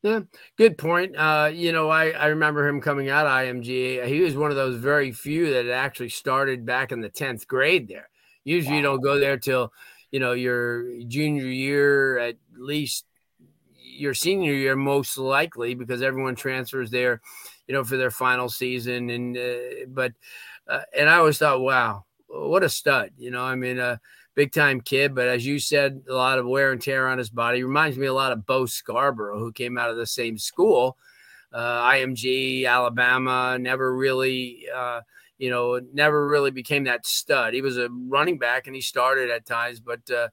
Yeah, 0.03 0.21
good 0.59 0.77
point. 0.77 1.17
Uh, 1.17 1.51
you 1.53 1.73
know, 1.73 1.89
I, 1.89 2.11
I 2.11 2.27
remember 2.27 2.69
him 2.69 2.81
coming 2.83 3.09
out 3.09 3.27
of 3.27 3.33
IMG. 3.33 4.05
He 4.07 4.21
was 4.21 4.37
one 4.37 4.51
of 4.51 4.57
those 4.57 4.77
very 4.77 5.13
few 5.13 5.55
that 5.55 5.71
actually 5.71 6.11
started 6.11 6.67
back 6.67 6.93
in 6.93 7.01
the 7.01 7.09
10th 7.09 7.47
grade 7.47 7.89
there. 7.89 8.11
Usually 8.45 8.77
you 8.77 8.83
don't 8.83 9.01
go 9.01 9.19
there 9.19 9.39
till, 9.39 9.73
you 10.11 10.21
know, 10.21 10.33
your 10.33 11.03
junior 11.05 11.47
year, 11.47 12.19
at 12.19 12.37
least 12.55 13.07
your 13.95 14.15
senior 14.15 14.53
year, 14.53 14.77
most 14.77 15.17
likely, 15.17 15.75
because 15.75 16.03
everyone 16.03 16.35
transfers 16.35 16.91
there, 16.91 17.21
you 17.67 17.75
know, 17.75 17.85
for 17.85 17.97
their 17.97 18.11
final 18.11 18.49
season. 18.49 19.11
And, 19.11 19.37
uh, 19.37 19.87
but, 19.89 20.13
uh, 20.69 20.83
and 20.97 21.09
I 21.09 21.17
always 21.17 21.39
thought, 21.39 21.61
wow, 21.61 22.05
what 22.27 22.63
a 22.63 22.69
stud. 22.69 23.11
You 23.17 23.31
know, 23.31 23.43
I 23.43 23.55
mean, 23.55 23.79
a 23.79 24.01
big 24.35 24.53
time 24.53 24.81
kid, 24.81 25.15
but 25.15 25.29
as 25.29 25.47
you 25.47 25.59
said, 25.59 26.03
a 26.09 26.15
lot 26.15 26.39
of 26.39 26.47
wear 26.47 26.73
and 26.73 26.81
tear 26.81 27.09
on 27.09 27.19
his 27.19 27.31
body. 27.31 27.63
Reminds 27.63 27.97
me 27.97 28.07
a 28.07 28.15
lot 28.15 28.33
of 28.33 28.47
Bo 28.47 28.67
Scarborough, 28.67 29.39
who 29.39 29.53
came 29.53 29.79
out 29.79 29.91
of 29.91 29.97
the 29.97 30.07
same 30.07 30.39
school, 30.39 30.97
uh, 31.53 31.91
IMG, 31.91 32.67
Alabama. 32.67 33.57
Never 33.59 33.95
really, 33.95 34.67
uh, 34.75 35.03
you 35.39 35.51
know, 35.51 35.81
never 35.93 36.27
really 36.27 36.51
became 36.51 36.85
that 36.85 37.07
stud. 37.07 37.55
He 37.55 37.63
was 37.63 37.79
a 37.79 37.89
running 37.91 38.39
back 38.39 38.67
and 38.67 38.75
he 38.75 38.83
started 38.83 39.31
at 39.31 39.47
times, 39.47 39.81
but 39.81 40.09
uh, 40.11 40.29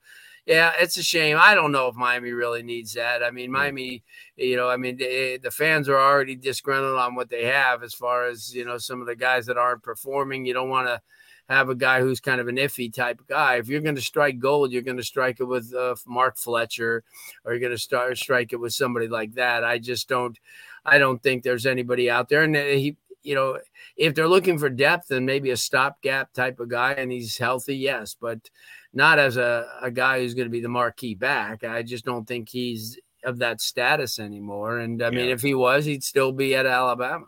yeah, 0.51 0.73
it's 0.77 0.97
a 0.97 1.03
shame. 1.03 1.37
I 1.39 1.55
don't 1.55 1.71
know 1.71 1.87
if 1.87 1.95
Miami 1.95 2.31
really 2.31 2.61
needs 2.61 2.93
that. 2.95 3.23
I 3.23 3.31
mean, 3.31 3.53
Miami, 3.53 4.03
you 4.35 4.57
know, 4.57 4.69
I 4.69 4.75
mean, 4.75 4.97
the, 4.97 5.39
the 5.41 5.49
fans 5.49 5.87
are 5.87 5.97
already 5.97 6.35
disgruntled 6.35 6.97
on 6.97 7.15
what 7.15 7.29
they 7.29 7.45
have 7.45 7.83
as 7.83 7.93
far 7.93 8.27
as 8.27 8.53
you 8.53 8.65
know 8.65 8.77
some 8.77 8.99
of 8.99 9.07
the 9.07 9.15
guys 9.15 9.45
that 9.45 9.57
aren't 9.57 9.81
performing. 9.81 10.45
You 10.45 10.53
don't 10.53 10.69
want 10.69 10.87
to 10.87 11.01
have 11.47 11.69
a 11.69 11.75
guy 11.75 12.01
who's 12.01 12.19
kind 12.19 12.41
of 12.41 12.49
an 12.49 12.57
iffy 12.57 12.93
type 12.93 13.21
guy. 13.29 13.55
If 13.55 13.69
you're 13.69 13.79
going 13.79 13.95
to 13.95 14.01
strike 14.01 14.39
gold, 14.39 14.73
you're 14.73 14.81
going 14.81 14.97
to 14.97 15.03
strike 15.03 15.39
it 15.39 15.45
with 15.45 15.73
uh, 15.73 15.95
Mark 16.05 16.37
Fletcher, 16.37 17.05
or 17.45 17.53
you're 17.53 17.61
going 17.61 17.71
to 17.71 17.77
start 17.77 18.17
strike 18.17 18.51
it 18.51 18.59
with 18.59 18.73
somebody 18.73 19.07
like 19.07 19.35
that. 19.35 19.63
I 19.63 19.77
just 19.77 20.09
don't, 20.09 20.37
I 20.85 20.97
don't 20.97 21.23
think 21.23 21.43
there's 21.43 21.65
anybody 21.65 22.09
out 22.09 22.27
there. 22.27 22.43
And 22.43 22.57
uh, 22.57 22.59
he, 22.59 22.97
you 23.23 23.35
know, 23.35 23.57
if 23.95 24.15
they're 24.15 24.27
looking 24.27 24.57
for 24.57 24.69
depth, 24.69 25.07
then 25.07 25.25
maybe 25.25 25.51
a 25.51 25.57
stopgap 25.57 26.33
type 26.33 26.59
of 26.59 26.67
guy, 26.69 26.91
and 26.93 27.09
he's 27.09 27.37
healthy, 27.37 27.77
yes, 27.77 28.17
but 28.19 28.49
not 28.93 29.19
as 29.19 29.37
a, 29.37 29.67
a 29.81 29.91
guy 29.91 30.19
who's 30.19 30.33
going 30.33 30.47
to 30.47 30.51
be 30.51 30.61
the 30.61 30.69
marquee 30.69 31.15
back. 31.15 31.63
I 31.63 31.83
just 31.83 32.05
don't 32.05 32.27
think 32.27 32.49
he's 32.49 32.99
of 33.23 33.39
that 33.39 33.61
status 33.61 34.19
anymore. 34.19 34.79
And 34.79 35.01
I 35.01 35.09
mean, 35.09 35.29
if 35.29 35.41
he 35.41 35.53
was, 35.53 35.85
he'd 35.85 36.03
still 36.03 36.31
be 36.31 36.55
at 36.55 36.65
Alabama. 36.65 37.25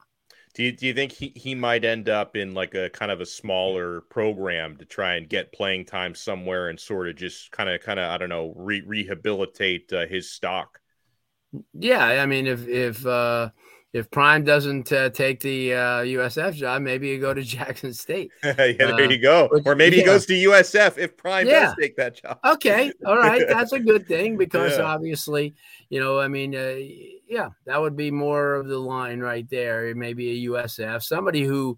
Do 0.55 0.63
you, 0.63 0.72
do 0.72 0.86
you 0.86 0.93
think 0.93 1.12
he, 1.12 1.34
he 1.36 1.55
might 1.55 1.84
end 1.84 2.10
up 2.10 2.36
in 2.36 2.53
like 2.53 2.75
a 2.75 2.89
kind 2.89 3.12
of 3.12 3.22
a 3.22 3.25
smaller 3.25 4.01
program 4.01 4.77
to 4.77 4.86
try 4.86 5.15
and 5.15 5.27
get 5.27 5.51
playing 5.51 5.86
time 5.86 6.13
somewhere 6.13 6.70
and 6.70 6.79
sort 6.79 7.10
of 7.10 7.15
just 7.15 7.51
kind 7.51 7.70
of 7.70 7.82
kind 7.82 8.00
of 8.00 8.12
I 8.12 8.17
don't 8.20 8.29
know 8.29 8.53
re- 8.55 8.84
rehabilitate 8.86 9.91
uh, 9.91 10.05
his 10.05 10.32
stock? 10.32 10.79
Yeah, 11.74 12.05
I 12.05 12.25
mean 12.27 12.46
if 12.46 12.67
if 12.67 13.05
uh, 13.05 13.50
if 13.94 14.10
Prime 14.10 14.44
doesn't 14.44 14.92
uh, 14.92 15.12
take 15.12 15.40
the 15.40 15.74
uh, 15.76 15.78
USF 16.02 16.56
job, 16.56 16.82
maybe 16.82 17.10
you 17.10 17.20
go 17.20 17.34
to 17.34 17.42
Jackson 17.44 17.94
State. 17.94 18.32
yeah, 18.44 18.54
there 18.54 18.94
uh, 18.96 18.98
you 18.98 19.20
go. 19.20 19.50
or 19.66 19.76
maybe 19.76 19.98
yeah. 19.98 20.02
he 20.02 20.06
goes 20.06 20.26
to 20.26 20.34
USF 20.34 20.98
if 20.98 21.16
Prime 21.16 21.48
yeah. 21.48 21.68
does 21.68 21.76
take 21.80 21.96
that 21.98 22.16
job. 22.16 22.40
okay, 22.44 22.92
all 23.06 23.18
right, 23.18 23.48
that's 23.48 23.72
a 23.72 23.80
good 23.80 24.08
thing 24.08 24.36
because 24.36 24.78
yeah. 24.78 24.84
obviously, 24.84 25.54
you 25.90 26.00
know, 26.00 26.20
I 26.20 26.28
mean, 26.28 26.56
uh, 26.56 26.76
yeah, 27.30 27.50
that 27.66 27.80
would 27.80 27.96
be 27.96 28.10
more 28.10 28.56
of 28.56 28.68
the 28.68 28.80
line 28.80 29.20
right 29.20 29.48
there. 29.50 29.94
Maybe 29.96 30.46
a 30.46 30.50
USF, 30.50 31.04
somebody 31.04 31.44
who. 31.44 31.78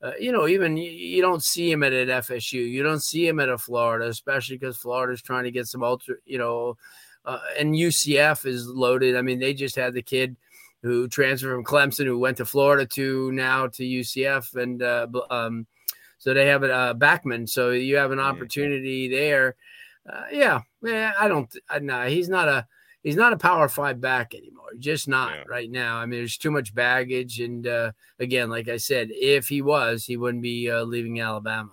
Uh, 0.00 0.12
you 0.20 0.30
know, 0.30 0.46
even 0.46 0.76
you, 0.76 0.88
you, 0.88 1.20
don't 1.20 1.42
see 1.42 1.72
him 1.72 1.82
at 1.82 1.92
an 1.92 2.06
FSU. 2.06 2.52
You 2.52 2.84
don't 2.84 3.02
see 3.02 3.26
him 3.26 3.40
at 3.40 3.48
a 3.48 3.58
Florida, 3.58 4.06
especially 4.06 4.56
because 4.56 4.76
Florida's 4.76 5.20
trying 5.20 5.42
to 5.42 5.50
get 5.50 5.66
some 5.66 5.82
ultra, 5.82 6.14
you 6.24 6.38
know, 6.38 6.76
uh, 7.24 7.40
and 7.58 7.74
UCF 7.74 8.46
is 8.46 8.68
loaded. 8.68 9.16
I 9.16 9.22
mean, 9.22 9.40
they 9.40 9.54
just 9.54 9.74
had 9.74 9.94
the 9.94 10.02
kid 10.02 10.36
who 10.82 11.08
transferred 11.08 11.54
from 11.54 11.64
Clemson, 11.64 12.06
who 12.06 12.18
went 12.18 12.36
to 12.38 12.44
Florida 12.44 12.86
to 12.86 13.32
now 13.32 13.66
to 13.68 13.82
UCF, 13.82 14.54
and 14.54 14.82
uh, 14.82 15.06
um, 15.30 15.66
so 16.18 16.34
they 16.34 16.46
have 16.46 16.62
a 16.62 16.72
uh, 16.72 16.94
backman. 16.94 17.48
So 17.48 17.70
you 17.70 17.96
have 17.96 18.12
an 18.12 18.20
opportunity 18.20 19.08
there. 19.08 19.56
Uh, 20.08 20.24
yeah, 20.32 20.60
man, 20.80 21.12
I 21.18 21.28
don't. 21.28 21.52
I, 21.68 21.78
no, 21.80 22.06
he's 22.06 22.28
not 22.28 22.48
a 22.48 22.66
he's 23.02 23.16
not 23.16 23.32
a 23.32 23.38
power 23.38 23.68
five 23.68 24.00
back 24.00 24.34
anymore. 24.34 24.70
Just 24.78 25.08
not 25.08 25.34
yeah. 25.34 25.44
right 25.48 25.70
now. 25.70 25.96
I 25.96 26.06
mean, 26.06 26.20
there's 26.20 26.38
too 26.38 26.50
much 26.50 26.74
baggage, 26.74 27.40
and 27.40 27.66
uh, 27.66 27.92
again, 28.18 28.50
like 28.50 28.68
I 28.68 28.76
said, 28.76 29.08
if 29.10 29.48
he 29.48 29.62
was, 29.62 30.04
he 30.04 30.16
wouldn't 30.16 30.42
be 30.42 30.70
uh, 30.70 30.82
leaving 30.82 31.20
Alabama. 31.20 31.72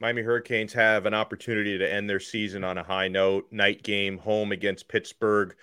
Miami 0.00 0.22
Hurricanes 0.22 0.72
have 0.72 1.06
an 1.06 1.14
opportunity 1.14 1.78
to 1.78 1.92
end 1.92 2.10
their 2.10 2.20
season 2.20 2.64
on 2.64 2.78
a 2.78 2.82
high 2.82 3.08
note. 3.08 3.46
Night 3.50 3.82
game 3.82 4.18
home 4.18 4.52
against 4.52 4.88
Pittsburgh 4.88 5.54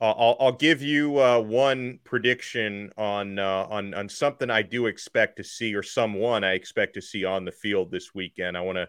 uh, 0.00 0.12
I'll, 0.12 0.36
I'll 0.40 0.52
give 0.52 0.80
you 0.80 1.20
uh, 1.20 1.40
one 1.40 1.98
prediction 2.04 2.90
on 2.96 3.38
uh, 3.38 3.66
on 3.68 3.92
on 3.92 4.08
something 4.08 4.48
I 4.48 4.62
do 4.62 4.86
expect 4.86 5.36
to 5.36 5.44
see, 5.44 5.74
or 5.74 5.82
someone 5.82 6.42
I 6.42 6.54
expect 6.54 6.94
to 6.94 7.02
see 7.02 7.24
on 7.24 7.44
the 7.44 7.52
field 7.52 7.90
this 7.90 8.14
weekend. 8.14 8.56
I 8.56 8.62
want 8.62 8.76
to 8.76 8.88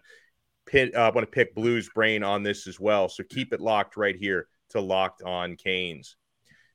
pit. 0.66 0.94
I 0.94 1.10
want 1.10 1.26
to 1.26 1.30
pick 1.30 1.54
Blues 1.54 1.90
brain 1.94 2.22
on 2.22 2.42
this 2.42 2.66
as 2.66 2.80
well. 2.80 3.08
So 3.08 3.24
keep 3.28 3.52
it 3.52 3.60
locked 3.60 3.96
right 3.96 4.16
here 4.16 4.46
to 4.70 4.80
Locked 4.80 5.22
On 5.22 5.54
Canes. 5.56 6.16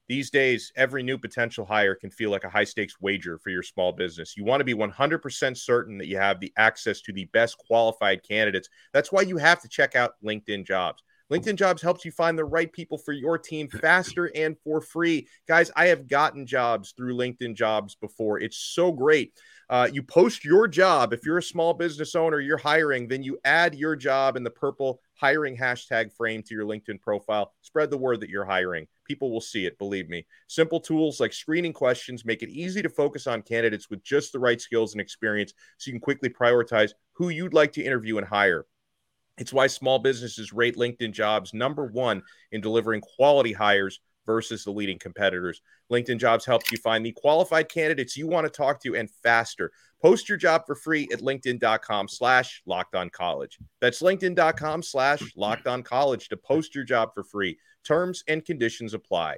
These 0.07 0.29
days, 0.29 0.71
every 0.77 1.03
new 1.03 1.17
potential 1.17 1.65
hire 1.65 1.95
can 1.95 2.11
feel 2.11 2.29
like 2.31 2.45
a 2.45 2.49
high 2.49 2.63
stakes 2.63 2.95
wager 3.01 3.39
for 3.39 3.49
your 3.49 3.63
small 3.63 3.91
business. 3.91 4.37
You 4.37 4.45
want 4.45 4.61
to 4.61 4.65
be 4.65 4.73
100% 4.73 5.57
certain 5.57 5.97
that 5.97 6.07
you 6.07 6.17
have 6.17 6.39
the 6.39 6.53
access 6.57 7.01
to 7.01 7.11
the 7.11 7.25
best 7.25 7.57
qualified 7.57 8.23
candidates. 8.23 8.69
That's 8.93 9.11
why 9.11 9.23
you 9.23 9.35
have 9.35 9.61
to 9.63 9.67
check 9.67 9.97
out 9.97 10.13
LinkedIn 10.23 10.65
Jobs. 10.65 11.03
LinkedIn 11.31 11.55
Jobs 11.55 11.81
helps 11.81 12.05
you 12.05 12.11
find 12.11 12.37
the 12.37 12.45
right 12.45 12.71
people 12.71 12.97
for 12.97 13.11
your 13.11 13.37
team 13.37 13.67
faster 13.67 14.31
and 14.33 14.55
for 14.63 14.79
free. 14.79 15.27
Guys, 15.45 15.69
I 15.75 15.87
have 15.87 16.07
gotten 16.07 16.45
jobs 16.45 16.93
through 16.95 17.17
LinkedIn 17.17 17.53
Jobs 17.53 17.95
before. 17.95 18.39
It's 18.39 18.57
so 18.57 18.93
great. 18.93 19.33
Uh, 19.69 19.89
you 19.91 20.01
post 20.01 20.45
your 20.45 20.69
job. 20.69 21.11
If 21.11 21.25
you're 21.25 21.39
a 21.39 21.43
small 21.43 21.73
business 21.73 22.15
owner, 22.15 22.39
you're 22.39 22.55
hiring, 22.55 23.09
then 23.09 23.23
you 23.23 23.37
add 23.43 23.75
your 23.75 23.97
job 23.97 24.37
in 24.37 24.43
the 24.45 24.49
purple 24.49 25.01
hiring 25.15 25.57
hashtag 25.57 26.13
frame 26.13 26.43
to 26.43 26.55
your 26.55 26.65
LinkedIn 26.65 27.01
profile. 27.01 27.51
Spread 27.61 27.89
the 27.89 27.97
word 27.97 28.21
that 28.21 28.29
you're 28.29 28.45
hiring. 28.45 28.87
People 29.03 29.29
will 29.29 29.41
see 29.41 29.65
it, 29.65 29.77
believe 29.77 30.07
me. 30.07 30.25
Simple 30.47 30.79
tools 30.79 31.19
like 31.19 31.33
screening 31.33 31.73
questions 31.73 32.23
make 32.23 32.41
it 32.41 32.49
easy 32.49 32.81
to 32.81 32.89
focus 32.89 33.27
on 33.27 33.41
candidates 33.41 33.89
with 33.89 34.01
just 34.01 34.31
the 34.31 34.39
right 34.39 34.61
skills 34.61 34.93
and 34.93 35.01
experience 35.01 35.51
so 35.77 35.89
you 35.89 35.93
can 35.93 35.99
quickly 36.01 36.29
prioritize 36.29 36.91
who 37.11 37.27
you'd 37.27 37.53
like 37.53 37.73
to 37.73 37.83
interview 37.83 38.17
and 38.17 38.27
hire. 38.27 38.65
It's 39.37 39.53
why 39.53 39.67
small 39.67 39.99
businesses 39.99 40.51
rate 40.51 40.77
LinkedIn 40.77 41.11
jobs 41.11 41.53
number 41.53 41.85
one 41.85 42.23
in 42.51 42.61
delivering 42.61 43.01
quality 43.01 43.53
hires 43.53 43.99
versus 44.25 44.63
the 44.63 44.71
leading 44.71 44.99
competitors. 44.99 45.61
LinkedIn 45.91 46.19
jobs 46.19 46.45
helps 46.45 46.71
you 46.71 46.77
find 46.77 47.05
the 47.05 47.13
qualified 47.13 47.69
candidates 47.69 48.17
you 48.17 48.27
want 48.27 48.45
to 48.45 48.49
talk 48.49 48.81
to 48.83 48.95
and 48.95 49.09
faster. 49.23 49.71
Post 50.01 50.29
your 50.29 50.37
job 50.37 50.63
for 50.67 50.75
free 50.75 51.07
at 51.11 51.21
LinkedIn.com 51.21 52.07
slash 52.07 52.61
locked 52.65 52.93
on 52.93 53.09
college. 53.09 53.57
That's 53.79 54.01
LinkedIn.com 54.01 54.83
slash 54.83 55.21
locked 55.35 55.67
on 55.67 55.81
college 55.81 56.29
to 56.29 56.37
post 56.37 56.75
your 56.75 56.83
job 56.83 57.11
for 57.13 57.23
free. 57.23 57.57
Terms 57.83 58.23
and 58.27 58.43
conditions 58.43 58.93
apply. 58.93 59.37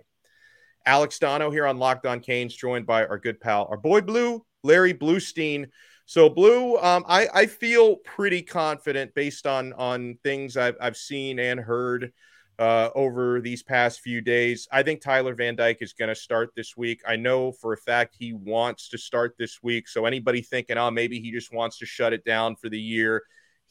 Alex 0.85 1.19
Donno 1.19 1.51
here 1.51 1.67
on 1.67 1.77
Locked 1.77 2.05
On 2.05 2.19
Canes, 2.19 2.55
joined 2.55 2.85
by 2.85 3.05
our 3.05 3.19
good 3.19 3.39
pal, 3.39 3.67
our 3.69 3.77
boy 3.77 4.01
Blue, 4.01 4.43
Larry 4.63 4.93
Bluestein. 4.93 5.67
So 6.09 6.27
blue, 6.27 6.75
um, 6.77 7.05
I, 7.07 7.27
I 7.31 7.45
feel 7.45 7.97
pretty 7.97 8.41
confident 8.41 9.13
based 9.13 9.45
on 9.45 9.73
on 9.73 10.17
things 10.23 10.57
I've, 10.57 10.75
I've 10.81 10.97
seen 10.97 11.37
and 11.37 11.59
heard 11.59 12.13
uh, 12.57 12.89
over 12.95 13.41
these 13.41 13.61
past 13.61 13.99
few 13.99 14.19
days. 14.19 14.67
I 14.71 14.81
think 14.81 15.01
Tyler 15.01 15.35
Van 15.35 15.55
Dyke 15.55 15.77
is 15.81 15.93
going 15.93 16.09
to 16.09 16.15
start 16.15 16.49
this 16.55 16.75
week. 16.75 17.01
I 17.07 17.15
know 17.15 17.51
for 17.51 17.73
a 17.73 17.77
fact 17.77 18.15
he 18.17 18.33
wants 18.33 18.89
to 18.89 18.97
start 18.97 19.35
this 19.37 19.61
week. 19.61 19.87
So 19.87 20.07
anybody 20.07 20.41
thinking, 20.41 20.79
oh, 20.79 20.89
maybe 20.89 21.19
he 21.19 21.31
just 21.31 21.53
wants 21.53 21.77
to 21.77 21.85
shut 21.85 22.11
it 22.11 22.25
down 22.25 22.55
for 22.55 22.69
the 22.69 22.81
year, 22.81 23.21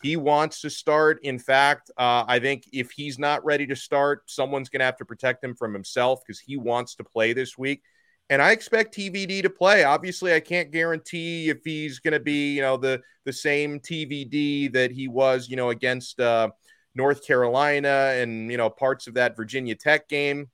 he 0.00 0.16
wants 0.16 0.60
to 0.60 0.70
start. 0.70 1.18
In 1.24 1.40
fact, 1.40 1.90
uh, 1.98 2.22
I 2.28 2.38
think 2.38 2.68
if 2.72 2.92
he's 2.92 3.18
not 3.18 3.44
ready 3.44 3.66
to 3.66 3.74
start, 3.74 4.30
someone's 4.30 4.68
going 4.68 4.78
to 4.78 4.86
have 4.86 4.98
to 4.98 5.04
protect 5.04 5.42
him 5.42 5.56
from 5.56 5.74
himself 5.74 6.20
because 6.24 6.38
he 6.38 6.56
wants 6.56 6.94
to 6.94 7.02
play 7.02 7.32
this 7.32 7.58
week 7.58 7.82
and 8.30 8.42
I 8.42 8.52
expect 8.52 8.94
TVD 8.94 9.42
to 9.42 9.50
play. 9.50 9.84
Obviously, 9.84 10.34
I 10.34 10.40
can't 10.40 10.70
guarantee 10.70 11.48
if 11.48 11.58
he's 11.64 11.98
going 11.98 12.12
to 12.12 12.20
be, 12.20 12.54
you 12.54 12.62
know, 12.62 12.76
the 12.76 13.00
the 13.24 13.32
same 13.32 13.80
TVD 13.80 14.72
that 14.72 14.90
he 14.90 15.08
was, 15.08 15.48
you 15.48 15.56
know, 15.56 15.70
against 15.70 16.20
uh, 16.20 16.50
North 16.94 17.26
Carolina 17.26 18.12
and 18.16 18.50
you 18.50 18.56
know 18.56 18.68
parts 18.68 19.06
of 19.06 19.14
that 19.14 19.36
Virginia 19.36 19.74
Tech 19.74 20.08
game, 20.08 20.50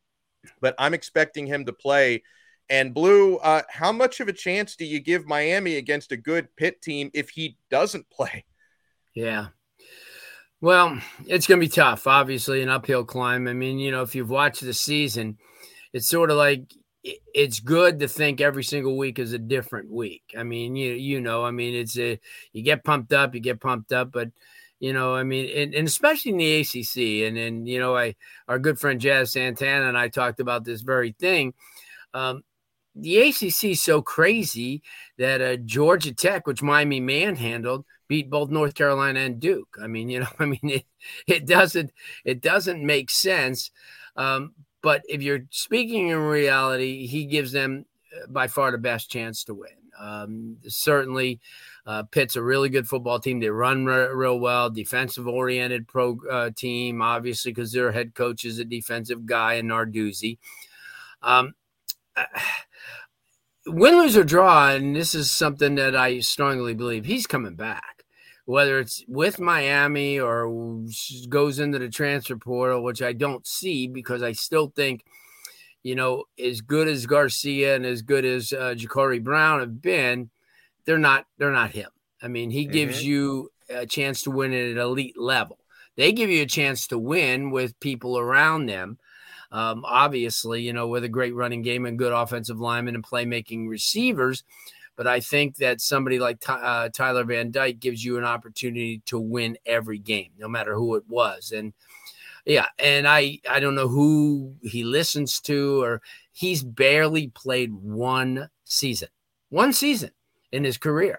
but 0.61 0.75
I'm 0.79 0.95
expecting 0.95 1.47
him 1.47 1.65
to 1.65 1.73
play. 1.73 2.23
And 2.71 2.95
Blue, 2.95 3.37
uh, 3.37 3.63
how 3.69 3.93
much 3.93 4.21
of 4.21 4.29
a 4.29 4.33
chance 4.33 4.77
do 4.77 4.87
you 4.87 4.99
give 5.01 5.27
Miami 5.27 5.77
against 5.77 6.13
a 6.13 6.17
good 6.17 6.49
Pitt 6.57 6.81
team 6.81 7.11
if 7.13 7.29
he 7.31 7.59
doesn't 7.71 8.09
play? 8.09 8.45
Yeah. 9.15 9.49
Well, 10.61 10.99
it's 11.27 11.47
going 11.47 11.61
to 11.61 11.67
be 11.67 11.71
tough. 11.71 12.07
Obviously, 12.07 12.63
an 12.63 12.71
uphill 12.71 13.05
climb. 13.05 13.49
I 13.49 13.53
mean, 13.53 13.79
you 13.79 13.91
know, 13.91 14.01
if 14.01 14.15
you've 14.15 14.31
watched 14.31 14.63
the 14.63 14.73
season, 14.73 15.37
it's 15.93 16.09
sort 16.09 16.31
of 16.31 16.39
like 16.39 16.73
it's 17.05 17.61
good 17.61 18.01
to 18.01 18.09
think 18.09 18.41
every 18.41 18.65
single 18.65 18.97
week 18.97 19.19
is 19.19 19.33
a 19.33 19.39
different 19.39 19.91
week. 19.91 20.35
I 20.39 20.43
mean, 20.43 20.75
you 20.75 20.93
you 20.93 21.21
know, 21.21 21.45
I 21.45 21.51
mean, 21.51 21.75
it's 21.75 21.99
a 21.99 22.19
you 22.53 22.63
get 22.63 22.85
pumped 22.85 23.13
up, 23.13 23.35
you 23.35 23.41
get 23.41 23.61
pumped 23.61 23.93
up, 23.93 24.11
but 24.11 24.31
you 24.81 24.93
know, 24.93 25.15
I 25.15 25.23
mean, 25.23 25.51
and, 25.57 25.75
and 25.75 25.87
especially 25.87 26.33
in 26.33 26.39
the 26.39 26.61
ACC, 26.61 27.27
and 27.29 27.37
then 27.37 27.67
you 27.67 27.79
know, 27.79 27.97
I 27.97 28.15
our 28.49 28.59
good 28.59 28.79
friend 28.79 29.01
Jazz 29.01 29.33
Santana 29.33 29.89
and 29.89 29.99
I 29.99 30.09
talked 30.09 30.41
about 30.41 30.65
this 30.65 30.81
very 30.81 31.13
thing. 31.19 31.55
Um, 32.15 32.43
the 32.95 33.19
ACC 33.19 33.65
is 33.65 33.83
so 33.83 34.01
crazy 34.01 34.83
that 35.19 35.41
uh, 35.41 35.57
Georgia 35.57 36.15
Tech, 36.15 36.47
which 36.47 36.63
Miami 36.63 37.01
manhandled, 37.01 37.85
beat 38.09 38.31
both 38.31 38.51
North 38.51 38.75
Carolina 38.75 39.21
and 39.21 39.41
Duke. 39.41 39.77
I 39.83 39.89
mean, 39.89 40.09
you 40.09 40.21
know, 40.21 40.29
I 40.39 40.47
mean, 40.47 40.61
it 40.63 40.85
it 41.27 41.47
doesn't 41.47 41.93
it 42.25 42.41
doesn't 42.41 42.85
make 42.85 43.11
sense. 43.11 43.71
Um, 44.17 44.55
but 44.85 45.03
if 45.09 45.23
you're 45.23 45.47
speaking 45.51 46.09
in 46.09 46.19
reality, 46.19 47.07
he 47.07 47.25
gives 47.25 47.53
them 47.53 47.87
uh, 48.15 48.27
by 48.29 48.49
far 48.49 48.71
the 48.71 48.77
best 48.77 49.11
chance 49.11 49.43
to 49.45 49.55
win. 49.55 49.71
Um, 49.99 50.59
certainly, 50.69 51.41
uh, 51.87 52.03
Pitt's 52.03 52.37
a 52.37 52.43
really 52.43 52.69
good 52.69 52.87
football 52.87 53.19
team. 53.19 53.41
They 53.41 53.49
run 53.49 53.87
re- 53.87 54.13
real 54.13 54.39
well, 54.39 54.69
defensive 54.69 55.27
oriented 55.27 55.89
pro 55.89 56.19
uh, 56.31 56.51
team, 56.55 57.01
obviously, 57.01 57.51
because 57.53 57.73
their 57.73 57.93
head 57.93 58.15
coach 58.15 58.45
is 58.45 58.59
a 58.59 58.65
defensive 58.65 59.25
guy 59.25 59.55
in 59.55 59.69
Narduzzi. 59.69 60.37
Um, 61.23 61.55
win, 63.67 63.97
lose, 63.97 64.19
or 64.19 64.25
draw, 64.25 64.69
and 64.69 64.95
this 64.95 65.15
is 65.15 65.31
something 65.31 65.77
that 65.77 65.97
I 65.97 66.19
strongly 66.19 66.75
believe 66.75 67.07
he's 67.07 67.27
coming 67.27 67.55
back 67.55 67.94
whether 68.47 68.79
it's 68.79 69.05
with 69.09 69.41
Miami 69.41 70.21
or 70.21 70.85
goes 71.29 71.59
into 71.59 71.79
the 71.79 71.89
transfer 71.89 72.37
portal, 72.37 72.83
which 72.83 73.03
I 73.03 73.13
don't 73.13 73.47
see 73.47 73.87
because 73.87 74.23
I 74.23 74.33
still 74.33 74.73
think, 74.75 75.05
you 75.83 75.95
know, 75.95 76.25
as 76.43 76.61
good 76.61 76.89
as 76.89 77.07
Garcia 77.07 77.77
and 77.77 77.87
as 77.87 78.03
good 78.03 78.25
as 78.25 78.53
uh, 78.53 78.75
Jacurri 78.77 79.23
Brown 79.23 79.61
have 79.61 79.81
been, 79.81 80.31
they're 80.85 80.99
not 80.99 81.27
they're 81.39 81.53
not 81.53 81.71
him. 81.71 81.91
I 82.23 82.29
mean, 82.29 82.51
he 82.51 82.65
mm-hmm. 82.65 82.73
gives 82.73 83.05
you 83.05 83.51
a 83.69 83.87
chance 83.87 84.23
to 84.23 84.31
win 84.31 84.53
at 84.53 84.71
an 84.73 84.79
elite 84.79 85.19
level. 85.19 85.59
They 85.97 86.13
give 86.13 86.31
you 86.31 86.43
a 86.43 86.47
chance 86.47 86.89
to 86.89 86.99
win 86.99 87.51
with 87.51 87.79
people 87.81 88.19
around 88.19 88.67
them. 88.67 88.99
Um, 89.53 89.85
obviously, 89.87 90.63
you 90.63 90.73
know, 90.73 90.89
with 90.89 91.05
a 91.05 91.09
great 91.09 91.35
running 91.35 91.63
game 91.63 91.87
and 91.87 91.99
good 91.99 92.13
offensive 92.13 92.59
linemen 92.59 92.97
and 92.97 93.05
playmaking 93.05 93.69
receivers. 93.69 94.43
But 94.97 95.07
I 95.07 95.21
think 95.21 95.57
that 95.57 95.81
somebody 95.81 96.19
like 96.19 96.39
uh, 96.49 96.89
Tyler 96.91 97.25
Van 97.25 97.51
Dyke 97.51 97.81
gives 97.81 98.05
you 98.05 98.19
an 98.19 98.25
opportunity 98.25 99.03
to 99.07 99.19
win 99.19 99.59
every 99.67 99.99
game, 99.99 100.31
no 100.39 100.49
matter 100.49 100.75
who 100.75 100.95
it 100.95 101.05
was. 101.09 101.53
And 101.53 101.73
yeah, 102.45 102.67
and 102.79 103.09
I 103.09 103.41
I 103.51 103.61
don't 103.61 103.75
know 103.75 103.89
who 103.89 104.55
he 104.63 104.85
listens 104.85 105.41
to 105.43 105.83
or 105.83 106.03
he's 106.33 106.63
barely 106.63 107.29
played 107.29 107.73
one 107.73 108.51
season, 108.65 109.09
one 109.49 109.73
season. 109.73 110.11
in 110.55 110.65
his 110.65 110.79
career. 110.79 111.19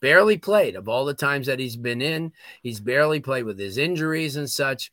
Barely 0.00 0.38
played 0.38 0.74
of 0.76 0.88
all 0.88 1.04
the 1.04 1.12
times 1.14 1.46
that 1.46 1.58
he's 1.58 1.76
been 1.76 2.00
in. 2.00 2.32
He's 2.62 2.80
barely 2.80 3.20
played 3.20 3.44
with 3.44 3.58
his 3.58 3.76
injuries 3.76 4.36
and 4.36 4.48
such. 4.48 4.90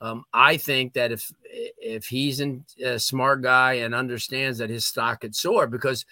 Um, 0.00 0.24
I 0.32 0.56
think 0.56 0.94
that 0.94 1.12
if 1.12 1.32
if 1.80 2.06
he's 2.06 2.42
a 2.84 2.98
smart 2.98 3.42
guy 3.42 3.74
and 3.74 3.94
understands 3.94 4.58
that 4.58 4.70
his 4.70 4.84
stock 4.84 5.20
could 5.20 5.36
soar, 5.36 5.68
because 5.68 6.04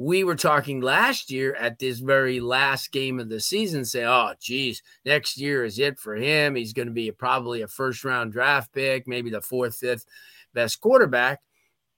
we 0.00 0.22
were 0.22 0.36
talking 0.36 0.80
last 0.80 1.28
year 1.28 1.56
at 1.56 1.80
this 1.80 1.98
very 1.98 2.38
last 2.38 2.92
game 2.92 3.18
of 3.18 3.28
the 3.28 3.40
season, 3.40 3.84
say, 3.84 4.04
"Oh, 4.04 4.32
geez, 4.40 4.80
next 5.04 5.38
year 5.38 5.64
is 5.64 5.80
it 5.80 5.98
for 5.98 6.14
him. 6.14 6.54
He's 6.54 6.72
going 6.72 6.86
to 6.86 6.94
be 6.94 7.08
a, 7.08 7.12
probably 7.12 7.62
a 7.62 7.68
first 7.68 8.04
round 8.04 8.32
draft 8.32 8.72
pick, 8.72 9.08
maybe 9.08 9.28
the 9.28 9.40
fourth, 9.40 9.74
fifth 9.74 10.04
best 10.54 10.80
quarterback." 10.80 11.40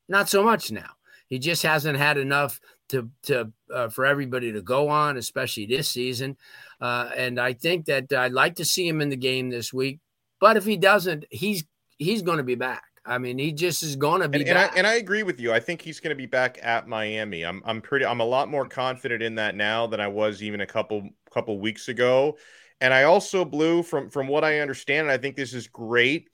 Not 0.08 0.30
so 0.30 0.42
much 0.42 0.72
now. 0.72 0.92
He 1.28 1.38
just 1.38 1.62
hasn't 1.62 1.98
had 1.98 2.16
enough 2.16 2.58
to 2.88 3.10
to 3.24 3.52
uh, 3.72 3.90
for 3.90 4.06
everybody 4.06 4.50
to 4.50 4.62
go 4.62 4.88
on, 4.88 5.18
especially 5.18 5.66
this 5.66 5.90
season. 5.90 6.38
Uh, 6.80 7.10
and 7.14 7.38
I 7.38 7.52
think 7.52 7.84
that 7.84 8.10
I'd 8.14 8.32
like 8.32 8.56
to 8.56 8.64
see 8.64 8.88
him 8.88 9.02
in 9.02 9.10
the 9.10 9.16
game 9.16 9.50
this 9.50 9.74
week. 9.74 10.00
But 10.40 10.56
if 10.56 10.64
he 10.64 10.78
doesn't, 10.78 11.26
he's 11.30 11.64
he's 11.98 12.22
going 12.22 12.38
to 12.38 12.44
be 12.44 12.54
back. 12.54 12.89
I 13.04 13.18
mean, 13.18 13.38
he 13.38 13.52
just 13.52 13.82
is 13.82 13.96
going 13.96 14.20
to 14.20 14.28
be. 14.28 14.40
And, 14.40 14.48
and, 14.50 14.58
I, 14.58 14.64
and 14.76 14.86
I 14.86 14.94
agree 14.94 15.22
with 15.22 15.40
you. 15.40 15.52
I 15.52 15.60
think 15.60 15.80
he's 15.80 16.00
going 16.00 16.10
to 16.10 16.16
be 16.16 16.26
back 16.26 16.58
at 16.62 16.86
Miami. 16.86 17.44
I'm 17.44 17.62
I'm 17.64 17.80
pretty. 17.80 18.04
I'm 18.04 18.20
a 18.20 18.24
lot 18.24 18.48
more 18.48 18.66
confident 18.66 19.22
in 19.22 19.36
that 19.36 19.54
now 19.54 19.86
than 19.86 20.00
I 20.00 20.08
was 20.08 20.42
even 20.42 20.60
a 20.60 20.66
couple 20.66 21.08
couple 21.32 21.58
weeks 21.58 21.88
ago. 21.88 22.36
And 22.80 22.92
I 22.92 23.04
also 23.04 23.44
Blue 23.44 23.82
from 23.82 24.10
from 24.10 24.28
what 24.28 24.44
I 24.44 24.60
understand. 24.60 25.06
And 25.06 25.10
I 25.10 25.18
think 25.18 25.36
this 25.36 25.54
is 25.54 25.66
great. 25.66 26.28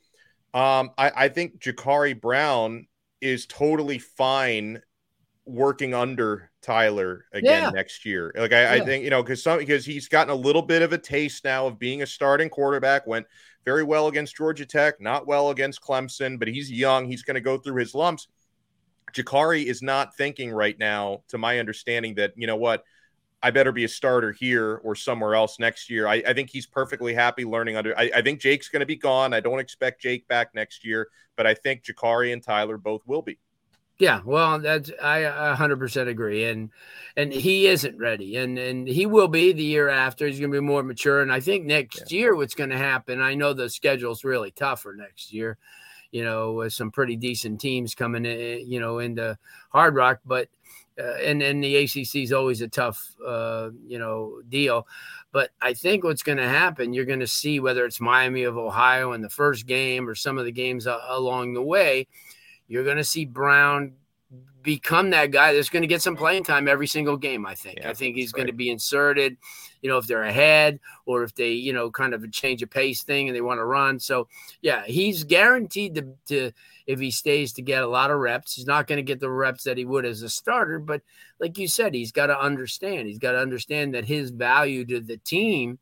Um, 0.54 0.90
I, 0.99 1.12
I 1.14 1.28
think 1.28 1.61
Jacurri 1.61 2.20
Brown 2.20 2.87
is 3.20 3.46
totally 3.46 3.99
fine 3.99 4.82
working 5.44 5.94
under 5.94 6.50
Tyler 6.62 7.26
again 7.32 7.62
yeah. 7.62 7.70
next 7.70 8.04
year. 8.04 8.32
Like 8.37 8.52
I, 8.52 8.62
yeah. 8.62 8.82
I 8.82 8.85
think 8.85 9.04
you 9.04 9.11
know 9.11 9.23
because 9.23 9.42
some 9.42 9.58
because 9.58 9.85
he's 9.85 10.08
gotten 10.08 10.32
a 10.32 10.37
little 10.37 10.62
bit 10.62 10.82
of 10.82 10.92
a 10.92 10.99
taste 10.99 11.44
now 11.44 11.68
of 11.68 11.78
being 11.78 12.02
a 12.02 12.06
starting 12.06 12.49
quarterback. 12.49 13.06
Went 13.06 13.26
very 13.66 13.82
well 13.82 14.06
against 14.06 14.37
Georgia 14.37 14.64
Tech, 14.64 15.00
not 15.00 15.26
well 15.26 15.50
against 15.50 15.82
Clemson, 15.82 16.38
but 16.38 16.49
he's 16.49 16.70
young. 16.70 17.04
He's 17.06 17.23
going 17.23 17.35
to 17.35 17.40
go 17.42 17.58
through 17.58 17.80
his 17.80 17.94
lumps. 17.94 18.28
Jacurri 19.12 19.64
is 19.64 19.82
not 19.82 20.16
thinking 20.16 20.50
right 20.50 20.78
now, 20.78 21.23
to 21.28 21.37
my 21.37 21.58
understanding, 21.58 22.14
that 22.14 22.32
you 22.37 22.46
know 22.46 22.56
what. 22.56 22.82
I 23.42 23.50
better 23.50 23.70
be 23.70 23.85
a 23.85 23.88
starter 23.88 24.32
here 24.32 24.80
or 24.82 24.94
somewhere 24.96 25.35
else 25.35 25.61
next 25.61 25.90
year. 25.90 26.08
I, 26.08 26.14
I 26.26 26.32
think 26.32 26.49
he's 26.50 26.66
perfectly 26.66 27.12
happy 27.12 27.44
learning 27.44 27.76
under. 27.76 27.96
I, 27.96 28.11
I 28.16 28.23
think 28.23 28.40
Jake's 28.40 28.70
going 28.70 28.80
to 28.80 28.87
be 28.87 28.96
gone. 28.96 29.35
I 29.35 29.40
don't 29.40 29.61
expect 29.61 30.00
Jake 30.00 30.26
back 30.26 30.54
next 30.54 30.85
year, 30.85 31.08
but 31.37 31.46
I 31.46 31.52
think 31.54 31.85
Jacurri 31.85 32.32
and 32.32 32.42
Tyler 32.42 32.78
both 32.78 33.02
will 33.06 33.23
be. 33.23 33.38
Yeah, 33.98 34.20
well, 34.24 34.58
that's 34.58 34.90
I 35.02 35.22
100% 35.22 36.08
agree, 36.08 36.44
and 36.44 36.70
and 37.16 37.32
he 37.32 37.66
isn't 37.66 37.96
ready, 37.96 38.36
and 38.36 38.58
and 38.58 38.86
he 38.86 39.06
will 39.06 39.28
be 39.28 39.52
the 39.52 39.62
year 39.62 39.88
after. 39.88 40.26
He's 40.26 40.38
going 40.38 40.52
to 40.52 40.60
be 40.60 40.66
more 40.66 40.82
mature, 40.82 41.22
and 41.22 41.32
I 41.32 41.40
think 41.40 41.64
next 41.64 42.12
yeah. 42.12 42.18
year 42.18 42.36
what's 42.36 42.54
going 42.54 42.70
to 42.70 42.78
happen. 42.78 43.22
I 43.22 43.34
know 43.34 43.54
the 43.54 43.70
schedule's 43.70 44.22
really 44.22 44.50
tough 44.50 44.82
for 44.82 44.94
next 44.94 45.32
year, 45.32 45.56
you 46.10 46.24
know, 46.24 46.52
with 46.52 46.74
some 46.74 46.90
pretty 46.90 47.16
decent 47.16 47.58
teams 47.58 47.94
coming 47.94 48.26
in, 48.26 48.70
you 48.70 48.80
know, 48.80 48.98
into 48.98 49.38
Hard 49.70 49.94
Rock, 49.94 50.20
but 50.26 50.48
uh, 51.00 51.14
and 51.14 51.40
and 51.40 51.64
the 51.64 51.76
ACC 51.76 52.16
is 52.16 52.34
always 52.34 52.60
a 52.60 52.68
tough, 52.68 53.14
uh, 53.26 53.70
you 53.86 53.98
know, 53.98 54.42
deal. 54.46 54.86
But 55.32 55.52
I 55.62 55.72
think 55.72 56.04
what's 56.04 56.22
going 56.22 56.38
to 56.38 56.48
happen, 56.48 56.92
you're 56.92 57.06
going 57.06 57.20
to 57.20 57.26
see 57.26 57.60
whether 57.60 57.86
it's 57.86 58.00
Miami 58.00 58.42
of 58.42 58.58
Ohio 58.58 59.12
in 59.12 59.22
the 59.22 59.30
first 59.30 59.66
game 59.66 60.06
or 60.06 60.14
some 60.14 60.36
of 60.36 60.44
the 60.44 60.52
games 60.52 60.86
uh, 60.86 61.00
along 61.08 61.54
the 61.54 61.62
way 61.62 62.06
you're 62.68 62.85
going 62.85 62.96
to 62.96 63.04
see 63.04 63.25
Brown 63.25 63.94
become 64.62 65.11
that 65.11 65.30
guy 65.30 65.54
that's 65.54 65.68
going 65.68 65.85
to 65.85 65.87
get 65.87 66.02
some 66.02 66.16
playing 66.16 66.42
time 66.42 66.66
every 66.66 66.88
single 66.88 67.16
game. 67.16 67.46
I 67.46 67.54
think. 67.54 67.78
Yeah, 67.78 67.90
I 67.90 67.94
think 67.94 68.16
he's 68.16 68.32
right. 68.35 68.46
to 68.46 68.52
be 68.52 68.68
inserted. 68.68 69.37
You 69.80 69.88
know, 69.88 69.99
if 69.99 70.06
they're 70.06 70.25
ahead 70.25 70.80
or 71.06 71.23
if 71.23 71.35
they, 71.37 71.52
you 71.52 71.73
know, 71.73 71.90
kind 71.90 72.12
of 72.12 72.25
a 72.25 72.28
change 72.28 72.62
of 72.62 72.70
pace 72.70 73.04
thing 73.04 73.28
and 73.28 73.37
they 73.37 73.40
want 73.40 73.58
to 73.58 73.64
run. 73.64 74.00
So, 74.00 74.26
yeah, 74.61 74.85
he's 74.85 75.23
guaranteed 75.23 75.94
to, 75.94 76.14
to 76.26 76.52
if 76.87 76.99
he 76.99 77.12
stays 77.12 77.52
to 77.54 77.62
get 77.62 77.85
a 77.85 77.87
lot 77.87 78.11
of 78.11 78.18
reps. 78.18 78.54
He's 78.54 78.66
not 78.66 78.88
going 78.88 78.96
to 78.96 79.02
get 79.02 79.20
the 79.20 79.30
reps 79.30 79.64
that 79.64 79.78
he 79.78 79.85
would 79.85 80.04
as 80.04 80.23
a 80.23 80.28
starter, 80.28 80.80
but 80.80 81.02
like 81.38 81.58
you 81.58 81.68
said, 81.68 81.94
he's 81.94 82.12
got 82.12 82.26
to 82.26 82.40
understand. 82.40 83.06
He's 83.06 83.18
got 83.18 83.32
to 83.32 83.38
understand 83.38 83.94
that 83.94 84.04
his 84.04 84.30
value 84.30 84.85
to 84.87 85.00
the 85.00 85.18
team, 85.18 85.78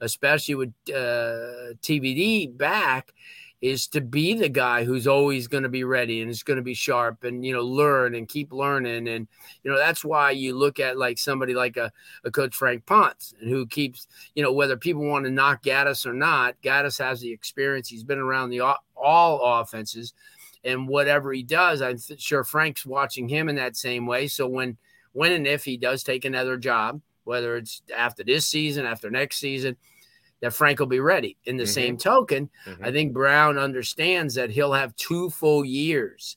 especially 0.00 0.56
with 0.56 0.74
uh, 0.90 1.72
TVD 1.80 2.56
back, 2.56 3.14
is 3.60 3.88
to 3.88 4.00
be 4.00 4.34
the 4.34 4.48
guy 4.48 4.84
who's 4.84 5.08
always 5.08 5.48
going 5.48 5.64
to 5.64 5.68
be 5.68 5.82
ready 5.82 6.22
and 6.22 6.30
is 6.30 6.44
going 6.44 6.58
to 6.58 6.62
be 6.62 6.74
sharp 6.74 7.24
and 7.24 7.44
you 7.44 7.52
know 7.52 7.62
learn 7.62 8.14
and 8.14 8.28
keep 8.28 8.52
learning. 8.52 9.08
And 9.08 9.26
you 9.62 9.70
know 9.70 9.76
that's 9.76 10.04
why 10.04 10.30
you 10.30 10.56
look 10.56 10.78
at 10.78 10.96
like 10.96 11.18
somebody 11.18 11.54
like 11.54 11.76
a, 11.76 11.90
a 12.24 12.30
coach 12.30 12.54
Frank 12.54 12.86
Ponce 12.86 13.34
and 13.40 13.50
who 13.50 13.66
keeps 13.66 14.06
you 14.34 14.42
know 14.42 14.52
whether 14.52 14.76
people 14.76 15.04
want 15.04 15.24
to 15.24 15.30
knock 15.30 15.62
Gattis 15.62 16.06
or 16.06 16.12
not 16.12 16.60
Gattis 16.62 16.98
has 16.98 17.20
the 17.20 17.32
experience. 17.32 17.88
He's 17.88 18.04
been 18.04 18.18
around 18.18 18.50
the 18.50 18.60
all 18.94 19.60
offenses 19.60 20.14
and 20.64 20.88
whatever 20.88 21.32
he 21.32 21.42
does 21.42 21.82
I'm 21.82 21.98
sure 22.18 22.44
Frank's 22.44 22.86
watching 22.86 23.28
him 23.28 23.48
in 23.48 23.56
that 23.56 23.76
same 23.76 24.06
way. 24.06 24.28
So 24.28 24.46
when 24.46 24.76
when 25.12 25.32
and 25.32 25.46
if 25.46 25.64
he 25.64 25.76
does 25.76 26.04
take 26.04 26.24
another 26.24 26.56
job 26.56 27.00
whether 27.24 27.56
it's 27.56 27.82
after 27.94 28.22
this 28.22 28.46
season 28.46 28.86
after 28.86 29.10
next 29.10 29.38
season 29.38 29.76
that 30.40 30.54
Frank 30.54 30.78
will 30.78 30.86
be 30.86 31.00
ready. 31.00 31.36
In 31.44 31.56
the 31.56 31.64
mm-hmm. 31.64 31.70
same 31.70 31.96
token, 31.96 32.50
mm-hmm. 32.66 32.84
I 32.84 32.92
think 32.92 33.12
Brown 33.12 33.58
understands 33.58 34.34
that 34.34 34.50
he'll 34.50 34.72
have 34.72 34.94
two 34.96 35.30
full 35.30 35.64
years 35.64 36.36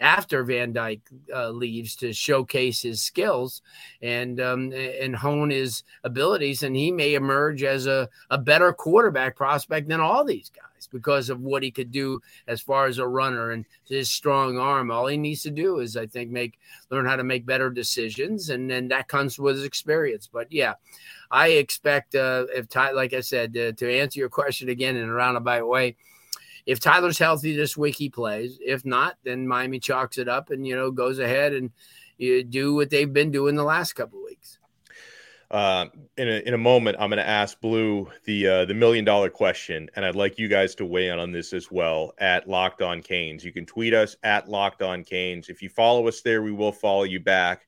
after 0.00 0.42
Van 0.42 0.72
Dyke 0.72 1.02
uh, 1.34 1.50
leaves 1.50 1.94
to 1.96 2.12
showcase 2.12 2.82
his 2.82 3.02
skills 3.02 3.62
and 4.00 4.40
um, 4.40 4.72
and 4.72 5.14
hone 5.14 5.50
his 5.50 5.84
abilities, 6.04 6.62
and 6.62 6.74
he 6.74 6.90
may 6.90 7.14
emerge 7.14 7.62
as 7.62 7.86
a, 7.86 8.08
a 8.30 8.38
better 8.38 8.72
quarterback 8.72 9.36
prospect 9.36 9.88
than 9.88 10.00
all 10.00 10.24
these 10.24 10.50
guys 10.50 10.88
because 10.90 11.28
of 11.28 11.40
what 11.40 11.62
he 11.62 11.70
could 11.70 11.92
do 11.92 12.20
as 12.48 12.60
far 12.60 12.86
as 12.86 12.98
a 12.98 13.06
runner 13.06 13.50
and 13.50 13.66
his 13.84 14.10
strong 14.10 14.58
arm. 14.58 14.90
All 14.90 15.06
he 15.06 15.18
needs 15.18 15.42
to 15.42 15.50
do 15.50 15.80
is, 15.80 15.96
I 15.96 16.06
think, 16.06 16.30
make 16.30 16.58
learn 16.90 17.06
how 17.06 17.16
to 17.16 17.24
make 17.24 17.44
better 17.44 17.70
decisions, 17.70 18.48
and 18.48 18.70
then 18.70 18.88
that 18.88 19.08
comes 19.08 19.38
with 19.38 19.56
his 19.56 19.64
experience. 19.64 20.28
But 20.32 20.50
yeah, 20.50 20.74
I 21.30 21.48
expect 21.48 22.14
uh, 22.14 22.46
if 22.54 22.68
Ty, 22.68 22.92
like 22.92 23.12
I 23.12 23.20
said, 23.20 23.56
uh, 23.56 23.72
to 23.72 23.98
answer 24.00 24.18
your 24.18 24.28
question 24.28 24.68
again 24.68 24.96
in 24.96 25.08
a 25.08 25.12
roundabout 25.12 25.68
way, 25.68 25.96
if 26.66 26.80
Tyler's 26.80 27.18
healthy 27.18 27.56
this 27.56 27.76
week, 27.76 27.96
he 27.96 28.08
plays. 28.08 28.58
If 28.64 28.84
not, 28.84 29.16
then 29.24 29.46
Miami 29.46 29.78
chalks 29.78 30.18
it 30.18 30.28
up 30.28 30.50
and 30.50 30.66
you 30.66 30.76
know 30.76 30.90
goes 30.90 31.18
ahead 31.18 31.52
and 31.52 31.70
you 32.18 32.44
do 32.44 32.74
what 32.74 32.90
they've 32.90 33.12
been 33.12 33.30
doing 33.30 33.54
the 33.54 33.64
last 33.64 33.94
couple 33.94 34.22
weeks. 34.22 34.58
Uh, 35.50 35.86
in 36.16 36.28
a 36.28 36.46
in 36.46 36.54
a 36.54 36.58
moment, 36.58 36.96
I'm 37.00 37.10
going 37.10 37.18
to 37.18 37.28
ask 37.28 37.60
Blue 37.60 38.08
the 38.24 38.46
uh, 38.46 38.64
the 38.66 38.74
million 38.74 39.04
dollar 39.04 39.30
question, 39.30 39.90
and 39.96 40.04
I'd 40.04 40.14
like 40.14 40.38
you 40.38 40.46
guys 40.46 40.76
to 40.76 40.86
weigh 40.86 41.08
in 41.08 41.18
on 41.18 41.32
this 41.32 41.52
as 41.52 41.72
well 41.72 42.12
at 42.18 42.48
Locked 42.48 42.82
On 42.82 43.02
Canes. 43.02 43.44
You 43.44 43.52
can 43.52 43.66
tweet 43.66 43.92
us 43.92 44.14
at 44.22 44.48
Locked 44.48 44.82
On 44.82 45.02
Canes. 45.02 45.48
If 45.48 45.60
you 45.60 45.68
follow 45.68 46.06
us 46.06 46.20
there, 46.20 46.42
we 46.42 46.52
will 46.52 46.72
follow 46.72 47.02
you 47.02 47.18
back. 47.18 47.66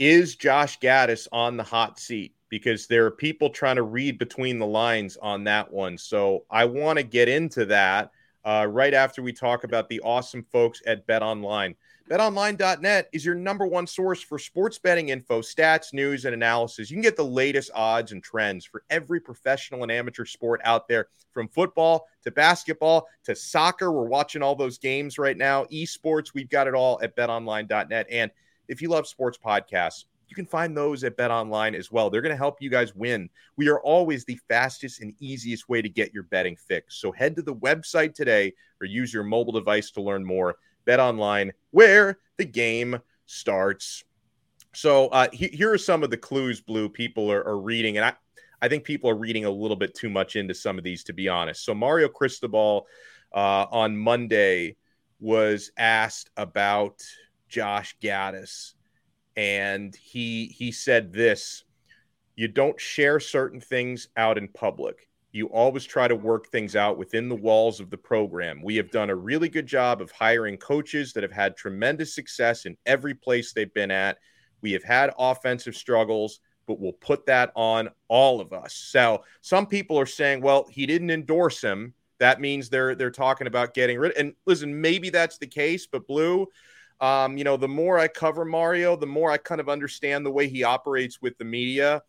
Is 0.00 0.34
Josh 0.34 0.80
Gattis 0.80 1.28
on 1.30 1.56
the 1.56 1.62
hot 1.62 2.00
seat? 2.00 2.34
Because 2.48 2.86
there 2.86 3.06
are 3.06 3.10
people 3.10 3.50
trying 3.50 3.76
to 3.76 3.82
read 3.82 4.18
between 4.18 4.58
the 4.58 4.66
lines 4.66 5.16
on 5.20 5.44
that 5.44 5.70
one. 5.70 5.98
So 5.98 6.44
I 6.50 6.64
want 6.64 6.98
to 6.98 7.02
get 7.02 7.28
into 7.28 7.64
that 7.66 8.10
uh, 8.44 8.66
right 8.68 8.94
after 8.94 9.22
we 9.22 9.32
talk 9.32 9.64
about 9.64 9.88
the 9.88 10.00
awesome 10.00 10.44
folks 10.50 10.80
at 10.86 11.06
Bet 11.06 11.22
Online. 11.22 11.74
BetOnline.net 12.08 13.10
is 13.12 13.22
your 13.22 13.34
number 13.34 13.66
one 13.66 13.86
source 13.86 14.22
for 14.22 14.38
sports 14.38 14.78
betting 14.78 15.10
info, 15.10 15.42
stats, 15.42 15.92
news, 15.92 16.24
and 16.24 16.32
analysis. 16.32 16.90
You 16.90 16.96
can 16.96 17.02
get 17.02 17.16
the 17.16 17.24
latest 17.24 17.70
odds 17.74 18.12
and 18.12 18.22
trends 18.22 18.64
for 18.64 18.82
every 18.88 19.20
professional 19.20 19.82
and 19.82 19.92
amateur 19.92 20.24
sport 20.24 20.62
out 20.64 20.88
there, 20.88 21.08
from 21.32 21.48
football 21.48 22.06
to 22.24 22.30
basketball 22.30 23.08
to 23.24 23.36
soccer. 23.36 23.92
We're 23.92 24.04
watching 24.04 24.42
all 24.42 24.54
those 24.54 24.78
games 24.78 25.18
right 25.18 25.36
now. 25.36 25.64
Esports, 25.66 26.32
we've 26.32 26.48
got 26.48 26.66
it 26.66 26.74
all 26.74 26.98
at 27.02 27.14
BetOnline.net. 27.14 28.06
And 28.10 28.30
if 28.68 28.80
you 28.80 28.88
love 28.88 29.06
sports 29.06 29.36
podcasts, 29.36 30.04
you 30.28 30.36
can 30.36 30.46
find 30.46 30.76
those 30.76 31.04
at 31.04 31.16
Bet 31.16 31.30
Online 31.30 31.74
as 31.74 31.90
well. 31.90 32.10
They're 32.10 32.20
going 32.20 32.34
to 32.34 32.36
help 32.36 32.60
you 32.60 32.70
guys 32.70 32.94
win. 32.94 33.30
We 33.56 33.68
are 33.68 33.80
always 33.80 34.24
the 34.24 34.38
fastest 34.48 35.00
and 35.00 35.14
easiest 35.20 35.68
way 35.68 35.80
to 35.82 35.88
get 35.88 36.12
your 36.12 36.24
betting 36.24 36.56
fix. 36.56 37.00
So 37.00 37.12
head 37.12 37.34
to 37.36 37.42
the 37.42 37.54
website 37.54 38.14
today 38.14 38.52
or 38.80 38.86
use 38.86 39.12
your 39.12 39.24
mobile 39.24 39.52
device 39.52 39.90
to 39.92 40.02
learn 40.02 40.24
more. 40.24 40.56
Bet 40.84 41.00
Online, 41.00 41.52
where 41.70 42.18
the 42.36 42.44
game 42.44 42.98
starts. 43.26 44.04
So 44.74 45.08
uh, 45.08 45.28
he, 45.32 45.48
here 45.48 45.72
are 45.72 45.78
some 45.78 46.02
of 46.02 46.10
the 46.10 46.16
clues, 46.16 46.60
Blue, 46.60 46.88
people 46.88 47.32
are, 47.32 47.46
are 47.46 47.58
reading. 47.58 47.96
And 47.96 48.04
I, 48.04 48.12
I 48.60 48.68
think 48.68 48.84
people 48.84 49.08
are 49.10 49.16
reading 49.16 49.44
a 49.44 49.50
little 49.50 49.76
bit 49.76 49.94
too 49.94 50.10
much 50.10 50.36
into 50.36 50.54
some 50.54 50.78
of 50.78 50.84
these, 50.84 51.04
to 51.04 51.12
be 51.12 51.28
honest. 51.28 51.64
So 51.64 51.74
Mario 51.74 52.08
Cristobal 52.08 52.86
uh, 53.34 53.66
on 53.70 53.96
Monday 53.96 54.76
was 55.20 55.72
asked 55.76 56.30
about 56.36 57.02
Josh 57.48 57.96
Gattis 58.02 58.74
and 59.38 59.94
he 59.94 60.46
he 60.46 60.72
said 60.72 61.12
this 61.12 61.62
you 62.34 62.48
don't 62.48 62.80
share 62.80 63.20
certain 63.20 63.60
things 63.60 64.08
out 64.16 64.36
in 64.36 64.48
public 64.48 65.08
you 65.30 65.46
always 65.46 65.84
try 65.84 66.08
to 66.08 66.16
work 66.16 66.48
things 66.48 66.74
out 66.74 66.98
within 66.98 67.28
the 67.28 67.36
walls 67.36 67.78
of 67.78 67.88
the 67.88 67.96
program 67.96 68.60
we 68.62 68.74
have 68.74 68.90
done 68.90 69.10
a 69.10 69.14
really 69.14 69.48
good 69.48 69.66
job 69.66 70.02
of 70.02 70.10
hiring 70.10 70.56
coaches 70.56 71.12
that 71.12 71.22
have 71.22 71.30
had 71.30 71.56
tremendous 71.56 72.14
success 72.14 72.66
in 72.66 72.76
every 72.84 73.14
place 73.14 73.52
they've 73.52 73.72
been 73.74 73.92
at 73.92 74.18
We 74.60 74.72
have 74.72 74.82
had 74.82 75.12
offensive 75.18 75.76
struggles, 75.76 76.40
but 76.66 76.80
we'll 76.80 76.92
put 76.92 77.26
that 77.26 77.52
on 77.54 77.90
all 78.08 78.40
of 78.40 78.52
us. 78.52 78.74
So 78.74 79.24
some 79.40 79.66
people 79.66 79.98
are 79.98 80.06
saying, 80.06 80.40
well, 80.42 80.66
he 80.68 80.86
didn't 80.86 81.10
endorse 81.10 81.62
him. 81.62 81.94
That 82.18 82.40
means 82.40 82.68
they're 82.68 82.96
they're 82.96 83.12
talking 83.12 83.46
about 83.46 83.74
getting 83.74 83.98
rid. 83.98 84.16
And 84.16 84.34
listen, 84.46 84.80
maybe 84.80 85.10
that's 85.10 85.38
the 85.38 85.46
case, 85.46 85.86
but 85.86 86.08
Blue, 86.08 86.48
um, 87.00 87.36
you 87.36 87.44
know, 87.44 87.56
the 87.56 87.68
more 87.68 87.98
I 87.98 88.08
cover 88.08 88.44
Mario, 88.44 88.96
the 88.96 89.06
more 89.06 89.30
I 89.30 89.36
kind 89.36 89.60
of 89.60 89.68
understand 89.68 90.26
the 90.26 90.30
way 90.30 90.48
he 90.48 90.64
operates 90.64 91.22
with 91.22 91.38
the 91.38 91.44
media. 91.44 92.02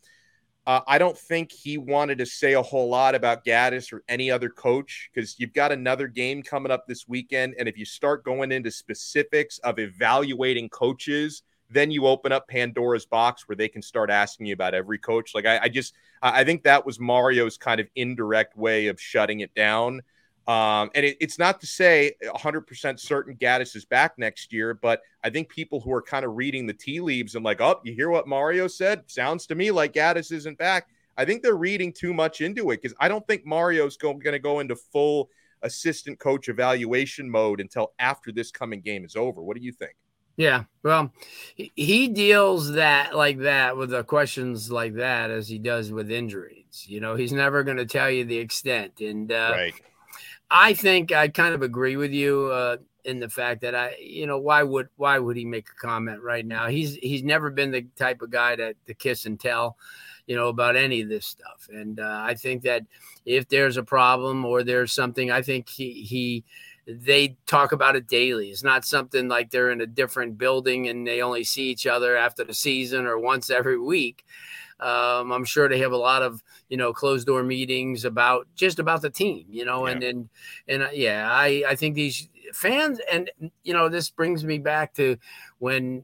Uh, 0.65 0.82
I 0.88 0.97
don't 0.97 1.17
think 1.17 1.52
he 1.52 1.78
wanted 1.78 2.19
to 2.19 2.25
say 2.25 2.54
a 2.54 2.62
whole 2.62 2.89
lot 2.89 3.15
about 3.15 3.43
Gattis 3.43 3.91
or 3.91 4.04
any 4.08 4.30
other 4.30 4.49
coach 4.49 5.10
because 5.13 5.39
you've 5.39 5.54
got 5.54 5.71
another 5.71 6.08
game 6.08 6.43
coming 6.43 6.71
up 6.71 6.86
this 6.86 7.08
weekend. 7.08 7.56
And 7.58 7.67
if 7.67 7.78
you 7.78 7.86
start 7.86 8.23
going 8.23 8.52
into 8.52 8.69
specifics 8.69 9.58
of 9.60 9.80
evaluating 9.80 10.69
coaches, 10.69 11.43
then 11.71 11.91
you 11.91 12.08
open 12.08 12.32
up 12.32 12.47
Pandora's 12.47 13.06
box 13.06 13.47
where 13.47 13.56
they 13.56 13.67
can 13.67 13.82
start 13.82 14.10
asking 14.10 14.47
you 14.47 14.54
about 14.54 14.73
every 14.73 14.97
coach. 14.97 15.34
Like 15.34 15.45
I, 15.45 15.60
I 15.63 15.69
just 15.69 15.95
I 16.21 16.43
think 16.43 16.63
that 16.63 16.86
was 16.86 16.99
Mario's 16.99 17.58
kind 17.58 17.80
of 17.80 17.88
indirect 17.95 18.58
way 18.58 18.88
of 18.88 18.99
shutting 18.99 19.39
it 19.39 19.54
down. 19.54 20.02
Um, 20.49 20.89
and 20.95 21.05
it, 21.05 21.17
it's 21.21 21.38
not 21.38 21.62
to 21.62 21.67
say 21.67 22.13
100% 22.23 22.99
certain 22.99 23.35
Gattis 23.35 23.75
is 23.75 23.85
back 23.85 24.17
next 24.17 24.51
year, 24.51 24.73
but 24.73 25.03
I 25.23 25.29
think 25.29 25.47
people 25.47 25.79
who 25.79 25.93
are 25.93 26.01
kind 26.01 26.25
of 26.25 26.38
reading 26.38 26.65
the 26.65 26.73
tea 26.73 27.01
leaves 27.01 27.35
and 27.35 27.45
like, 27.45 27.62
oh, 27.62 27.79
you 27.83 27.93
hear 27.93 28.09
what 28.09 28.27
Mario 28.27 28.67
said? 28.67 29.03
Sounds 29.05 29.45
to 29.45 29.53
me 29.53 29.69
like 29.69 29.93
Gattis 29.93 30.31
isn't 30.31 30.57
back. 30.57 30.88
I 31.17 31.25
think 31.25 31.43
they're 31.43 31.55
reading 31.55 31.93
too 31.93 32.15
much 32.15 32.41
into 32.41 32.71
it 32.71 32.81
because 32.81 32.95
I 32.99 33.07
don't 33.07 33.27
think 33.27 33.45
Mario's 33.45 33.95
going 33.95 34.21
to 34.21 34.39
go 34.39 34.59
into 34.59 34.75
full 34.75 35.29
assistant 35.62 36.17
coach 36.17 36.49
evaluation 36.49 37.29
mode 37.29 37.62
until 37.62 37.93
after 37.99 38.31
this 38.31 38.49
coming 38.49 38.81
game 38.81 39.05
is 39.05 39.15
over. 39.15 39.43
What 39.43 39.55
do 39.55 39.62
you 39.62 39.71
think? 39.71 39.93
Yeah, 40.35 40.63
well, 40.81 41.13
he 41.55 42.07
deals 42.07 42.71
that 42.71 43.15
like 43.15 43.39
that 43.39 43.77
with 43.77 43.91
the 43.91 44.03
questions 44.03 44.71
like 44.71 44.95
that 44.95 45.29
as 45.29 45.47
he 45.47 45.59
does 45.59 45.91
with 45.91 46.09
injuries. 46.09 46.85
You 46.88 47.01
know, 47.01 47.15
he's 47.15 47.33
never 47.33 47.63
going 47.63 47.77
to 47.77 47.85
tell 47.85 48.09
you 48.09 48.23
the 48.23 48.38
extent. 48.38 49.01
And 49.01 49.31
uh, 49.31 49.51
right. 49.53 49.73
I 50.51 50.73
think 50.73 51.12
I 51.12 51.27
kind 51.27 51.53
of 51.53 51.62
agree 51.62 51.95
with 51.95 52.12
you 52.12 52.45
uh, 52.51 52.77
in 53.05 53.19
the 53.19 53.29
fact 53.29 53.62
that 53.62 53.75
I, 53.75 53.95
you 53.99 54.25
know, 54.25 54.39
why 54.39 54.63
would 54.63 54.89
why 54.97 55.19
would 55.19 55.38
he 55.38 55.45
make 55.45 55.67
a 55.69 55.81
comment 55.81 56.21
right 56.21 56.45
now? 56.45 56.67
He's 56.67 56.95
he's 56.95 57.23
never 57.23 57.49
been 57.49 57.71
the 57.71 57.85
type 57.95 58.21
of 58.21 58.31
guy 58.31 58.55
to, 58.55 58.73
to 58.88 58.93
kiss 58.93 59.25
and 59.25 59.39
tell, 59.39 59.77
you 60.27 60.35
know, 60.35 60.47
about 60.47 60.75
any 60.75 61.01
of 61.01 61.09
this 61.09 61.25
stuff. 61.25 61.69
And 61.71 61.99
uh, 61.99 62.21
I 62.23 62.33
think 62.33 62.63
that 62.63 62.83
if 63.25 63.47
there's 63.47 63.77
a 63.77 63.83
problem 63.83 64.45
or 64.45 64.63
there's 64.63 64.91
something, 64.91 65.31
I 65.31 65.41
think 65.41 65.69
he 65.69 65.91
he 66.03 66.43
they 66.88 67.38
talk 67.45 67.71
about 67.71 67.95
it 67.95 68.07
daily. 68.07 68.49
It's 68.49 68.63
not 68.63 68.85
something 68.85 69.27
like 69.27 69.51
they're 69.51 69.69
in 69.71 69.81
a 69.81 69.88
different 69.88 70.39
building 70.39 70.88
and 70.88 71.05
they 71.05 71.21
only 71.21 71.43
see 71.43 71.69
each 71.69 71.85
other 71.85 72.17
after 72.17 72.43
the 72.43 72.53
season 72.55 73.05
or 73.05 73.19
once 73.19 73.51
every 73.51 73.79
week. 73.79 74.25
Um, 74.79 75.31
I'm 75.31 75.45
sure 75.45 75.67
they 75.67 75.79
have 75.79 75.91
a 75.91 75.97
lot 75.97 76.21
of 76.21 76.43
you 76.69 76.77
know 76.77 76.93
closed 76.93 77.27
door 77.27 77.43
meetings 77.43 78.05
about 78.05 78.47
just 78.55 78.79
about 78.79 79.01
the 79.01 79.09
team, 79.09 79.45
you 79.49 79.65
know, 79.65 79.85
yeah. 79.85 79.93
and 79.93 80.03
and 80.03 80.29
and 80.67 80.83
uh, 80.83 80.89
yeah, 80.93 81.29
I 81.31 81.63
I 81.67 81.75
think 81.75 81.95
these 81.95 82.29
fans 82.53 82.99
and 83.11 83.29
you 83.63 83.73
know 83.73 83.89
this 83.89 84.09
brings 84.09 84.43
me 84.43 84.57
back 84.57 84.93
to 84.95 85.17
when 85.59 86.03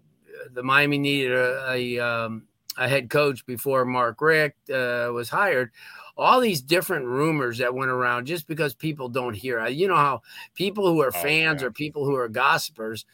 the 0.53 0.63
Miami 0.63 0.97
needed 0.97 1.31
a 1.31 1.71
a, 1.71 1.99
um, 1.99 2.43
a 2.77 2.87
head 2.87 3.09
coach 3.09 3.45
before 3.45 3.85
Mark 3.85 4.21
Richt 4.21 4.69
uh, 4.69 5.09
was 5.13 5.29
hired 5.29 5.71
all 6.17 6.39
these 6.39 6.61
different 6.61 7.05
rumors 7.05 7.57
that 7.57 7.73
went 7.73 7.91
around 7.91 8.25
just 8.25 8.47
because 8.47 8.73
people 8.73 9.09
don't 9.09 9.33
hear. 9.33 9.65
You 9.67 9.87
know 9.87 9.95
how 9.95 10.21
people 10.53 10.87
who 10.87 11.01
are 11.01 11.11
oh, 11.13 11.21
fans 11.21 11.61
yeah. 11.61 11.67
or 11.67 11.71
people 11.71 12.05
who 12.05 12.15
are 12.15 12.29
gossipers, 12.29 13.05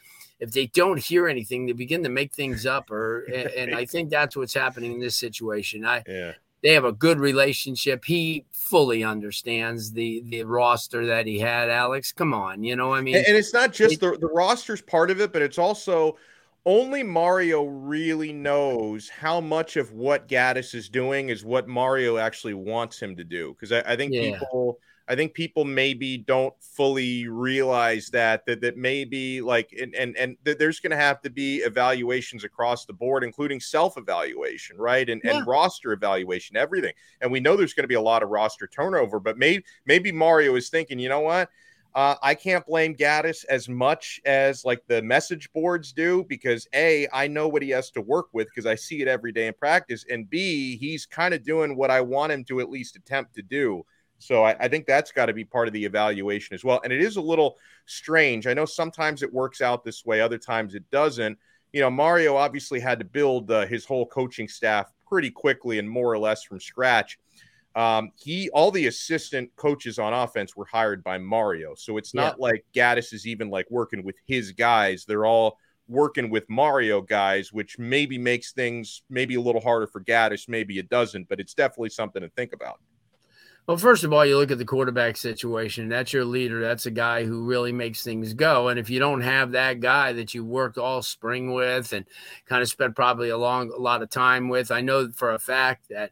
if 0.41 0.51
they 0.51 0.65
don't 0.65 0.99
hear 0.99 1.27
anything, 1.27 1.65
they 1.65 1.71
begin 1.71 2.03
to 2.03 2.09
make 2.09 2.33
things 2.33 2.65
up. 2.65 2.91
Or 2.91 3.19
and, 3.33 3.49
and 3.51 3.75
I 3.75 3.85
think 3.85 4.09
that's 4.09 4.35
what's 4.35 4.53
happening 4.53 4.93
in 4.93 4.99
this 4.99 5.15
situation. 5.15 5.85
I 5.85 6.03
yeah. 6.07 6.33
They 6.63 6.73
have 6.73 6.85
a 6.85 6.91
good 6.91 7.17
relationship. 7.17 8.05
He 8.05 8.45
fully 8.51 9.03
understands 9.03 9.93
the 9.93 10.23
the 10.27 10.43
roster 10.43 11.07
that 11.07 11.25
he 11.25 11.39
had. 11.39 11.69
Alex, 11.69 12.11
come 12.11 12.35
on, 12.35 12.63
you 12.63 12.75
know, 12.75 12.93
I 12.93 13.01
mean, 13.01 13.15
and, 13.15 13.25
and 13.25 13.35
it's 13.37 13.53
not 13.53 13.71
just 13.71 13.95
it, 13.95 13.99
the 13.99 14.17
the 14.19 14.27
roster's 14.27 14.81
part 14.81 15.09
of 15.09 15.19
it, 15.21 15.33
but 15.33 15.41
it's 15.41 15.57
also 15.57 16.17
only 16.65 17.01
Mario 17.01 17.63
really 17.63 18.31
knows 18.31 19.09
how 19.09 19.41
much 19.41 19.77
of 19.77 19.93
what 19.93 20.27
Gattis 20.27 20.75
is 20.75 20.89
doing 20.89 21.29
is 21.29 21.43
what 21.43 21.67
Mario 21.67 22.17
actually 22.17 22.53
wants 22.53 23.01
him 23.01 23.15
to 23.15 23.23
do. 23.23 23.53
Because 23.53 23.71
I, 23.71 23.93
I, 23.93 23.95
think 23.95 24.13
yeah. 24.13 24.37
people, 24.37 24.79
I 25.11 25.15
think 25.17 25.33
people 25.33 25.65
maybe 25.65 26.17
don't 26.17 26.53
fully 26.61 27.27
realize 27.27 28.07
that 28.11 28.45
that 28.45 28.61
that 28.61 28.77
maybe 28.77 29.41
like 29.41 29.69
and 29.77 29.93
and 29.93 30.15
and 30.15 30.37
th- 30.45 30.57
there's 30.57 30.79
going 30.79 30.91
to 30.91 30.95
have 30.95 31.21
to 31.23 31.29
be 31.29 31.57
evaluations 31.57 32.45
across 32.45 32.85
the 32.85 32.93
board, 32.93 33.25
including 33.25 33.59
self 33.59 33.97
evaluation, 33.97 34.77
right, 34.77 35.09
and 35.09 35.21
yeah. 35.21 35.39
and 35.39 35.47
roster 35.47 35.91
evaluation, 35.91 36.55
everything. 36.55 36.93
And 37.19 37.29
we 37.29 37.41
know 37.41 37.57
there's 37.57 37.73
going 37.73 37.83
to 37.83 37.89
be 37.89 37.95
a 37.95 38.01
lot 38.01 38.23
of 38.23 38.29
roster 38.29 38.67
turnover, 38.67 39.19
but 39.19 39.37
maybe 39.37 39.65
maybe 39.85 40.13
Mario 40.13 40.55
is 40.55 40.69
thinking, 40.69 40.97
you 40.97 41.09
know 41.09 41.19
what? 41.19 41.49
Uh, 41.93 42.15
I 42.23 42.33
can't 42.33 42.65
blame 42.65 42.95
Gattis 42.95 43.43
as 43.49 43.67
much 43.67 44.21
as 44.23 44.63
like 44.63 44.81
the 44.87 45.01
message 45.01 45.51
boards 45.51 45.91
do 45.91 46.23
because 46.29 46.69
A, 46.73 47.05
I 47.11 47.27
know 47.27 47.49
what 47.49 47.63
he 47.63 47.69
has 47.71 47.91
to 47.91 48.01
work 48.01 48.27
with 48.31 48.47
because 48.47 48.65
I 48.65 48.75
see 48.75 49.01
it 49.01 49.09
every 49.09 49.33
day 49.33 49.47
in 49.47 49.53
practice. 49.55 50.05
And 50.09 50.29
B, 50.29 50.77
he's 50.77 51.05
kind 51.05 51.33
of 51.33 51.43
doing 51.43 51.75
what 51.75 51.91
I 51.91 51.99
want 51.99 52.31
him 52.31 52.45
to 52.45 52.61
at 52.61 52.69
least 52.69 52.95
attempt 52.95 53.35
to 53.35 53.41
do. 53.41 53.85
So 54.21 54.43
I, 54.43 54.55
I 54.59 54.67
think 54.67 54.85
that's 54.85 55.11
got 55.11 55.27
to 55.27 55.33
be 55.33 55.43
part 55.43 55.67
of 55.67 55.73
the 55.73 55.83
evaluation 55.83 56.53
as 56.53 56.63
well. 56.63 56.81
And 56.83 56.93
it 56.93 57.01
is 57.01 57.17
a 57.17 57.21
little 57.21 57.57
strange. 57.85 58.47
I 58.47 58.53
know 58.53 58.65
sometimes 58.65 59.23
it 59.23 59.33
works 59.33 59.61
out 59.61 59.83
this 59.83 60.05
way, 60.05 60.21
other 60.21 60.37
times 60.37 60.75
it 60.75 60.89
doesn't. 60.91 61.37
You 61.73 61.81
know, 61.81 61.89
Mario 61.89 62.35
obviously 62.35 62.79
had 62.79 62.99
to 62.99 63.05
build 63.05 63.49
uh, 63.49 63.65
his 63.65 63.85
whole 63.85 64.05
coaching 64.05 64.47
staff 64.47 64.91
pretty 65.07 65.29
quickly 65.29 65.79
and 65.79 65.89
more 65.89 66.11
or 66.11 66.19
less 66.19 66.43
from 66.43 66.59
scratch. 66.59 67.17
Um, 67.75 68.11
he 68.17 68.49
all 68.49 68.71
the 68.71 68.87
assistant 68.87 69.49
coaches 69.55 69.97
on 69.97 70.13
offense 70.13 70.55
were 70.55 70.65
hired 70.65 71.03
by 71.03 71.17
Mario, 71.17 71.73
so 71.75 71.97
it's 71.97 72.13
not 72.13 72.35
yeah. 72.37 72.45
like 72.47 72.65
Gattis 72.75 73.13
is 73.13 73.25
even 73.25 73.49
like 73.49 73.65
working 73.69 74.03
with 74.03 74.17
his 74.25 74.51
guys. 74.51 75.05
They're 75.05 75.25
all 75.25 75.57
working 75.87 76.29
with 76.29 76.49
Mario 76.49 77.01
guys, 77.01 77.53
which 77.53 77.79
maybe 77.79 78.17
makes 78.17 78.51
things 78.51 79.03
maybe 79.09 79.35
a 79.35 79.41
little 79.41 79.61
harder 79.61 79.87
for 79.87 80.01
Gattis. 80.01 80.49
Maybe 80.49 80.79
it 80.79 80.89
doesn't, 80.89 81.29
but 81.29 81.39
it's 81.39 81.53
definitely 81.53 81.89
something 81.89 82.21
to 82.21 82.29
think 82.29 82.51
about. 82.51 82.79
Well, 83.67 83.77
first 83.77 84.03
of 84.03 84.11
all, 84.11 84.25
you 84.25 84.37
look 84.37 84.51
at 84.51 84.57
the 84.57 84.65
quarterback 84.65 85.15
situation. 85.15 85.87
That's 85.87 86.11
your 86.11 86.25
leader. 86.25 86.61
That's 86.61 86.87
a 86.87 86.91
guy 86.91 87.25
who 87.25 87.45
really 87.45 87.71
makes 87.71 88.03
things 88.03 88.33
go. 88.33 88.67
And 88.69 88.79
if 88.79 88.89
you 88.89 88.99
don't 88.99 89.21
have 89.21 89.51
that 89.51 89.79
guy 89.79 90.13
that 90.13 90.33
you 90.33 90.43
worked 90.43 90.77
all 90.77 91.01
spring 91.01 91.53
with 91.53 91.93
and 91.93 92.05
kind 92.45 92.61
of 92.61 92.69
spent 92.69 92.95
probably 92.95 93.29
a 93.29 93.37
long 93.37 93.71
a 93.71 93.79
lot 93.79 94.01
of 94.01 94.09
time 94.09 94.49
with, 94.49 94.71
I 94.71 94.81
know 94.81 95.09
for 95.11 95.31
a 95.31 95.39
fact 95.39 95.89
that 95.89 96.11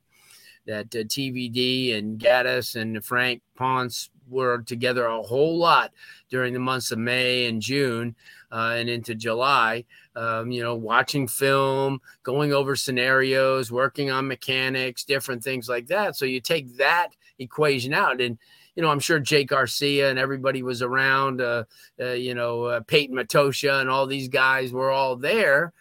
that 0.68 0.96
uh, 0.96 1.00
TVD 1.00 1.98
and 1.98 2.20
Gattis 2.20 2.80
and 2.80 3.04
Frank 3.04 3.42
Ponce 3.56 4.10
were 4.30 4.60
together 4.60 5.06
a 5.06 5.22
whole 5.22 5.58
lot 5.58 5.92
during 6.30 6.54
the 6.54 6.60
months 6.60 6.92
of 6.92 7.00
May 7.00 7.48
and 7.48 7.62
June 7.62 8.16
uh, 8.52 8.76
and 8.76 8.90
into 8.90 9.16
July. 9.16 9.86
Um, 10.16 10.52
you 10.52 10.62
know, 10.62 10.76
watching 10.76 11.28
film, 11.28 12.02
going 12.24 12.54
over 12.54 12.76
scenarios, 12.76 13.72
working 13.72 14.12
on 14.12 14.28
mechanics, 14.28 15.06
different 15.06 15.44
things 15.44 15.70
like 15.70 15.88
that. 15.88 16.16
So 16.16 16.26
you 16.26 16.42
take 16.42 16.78
that 16.78 17.10
equation 17.38 17.94
out 17.94 18.22
and 18.22 18.38
you 18.76 18.84
know, 18.84 18.92
I'm 18.92 19.00
sure 19.00 19.20
Jake 19.20 19.50
Garcia 19.50 20.10
and 20.10 20.18
everybody 20.18 20.64
was 20.64 20.82
around. 20.82 21.42
Uh, 21.42 21.66
uh, 22.00 22.12
you 22.12 22.34
know, 22.34 22.64
uh, 22.64 22.80
Peyton 22.82 23.14
Matocha 23.14 23.82
and 23.82 23.90
all 23.90 24.08
these 24.08 24.30
guys 24.30 24.72
were 24.72 24.90
all 24.90 25.18
there. 25.18 25.74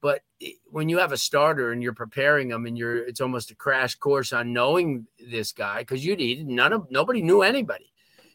But 0.00 0.22
when 0.70 0.88
you 0.88 0.98
have 0.98 1.12
a 1.12 1.16
starter 1.16 1.72
and 1.72 1.82
you're 1.82 1.92
preparing 1.92 2.48
them 2.48 2.66
and 2.66 2.76
you're 2.76 3.06
it's 3.06 3.20
almost 3.20 3.50
a 3.50 3.54
crash 3.54 3.94
course 3.96 4.32
on 4.32 4.52
knowing 4.52 5.06
this 5.30 5.52
guy 5.52 5.80
because 5.80 6.04
you 6.04 6.16
need 6.16 6.48
none 6.48 6.72
of 6.72 6.90
nobody 6.90 7.22
knew 7.22 7.42
anybody 7.42 7.89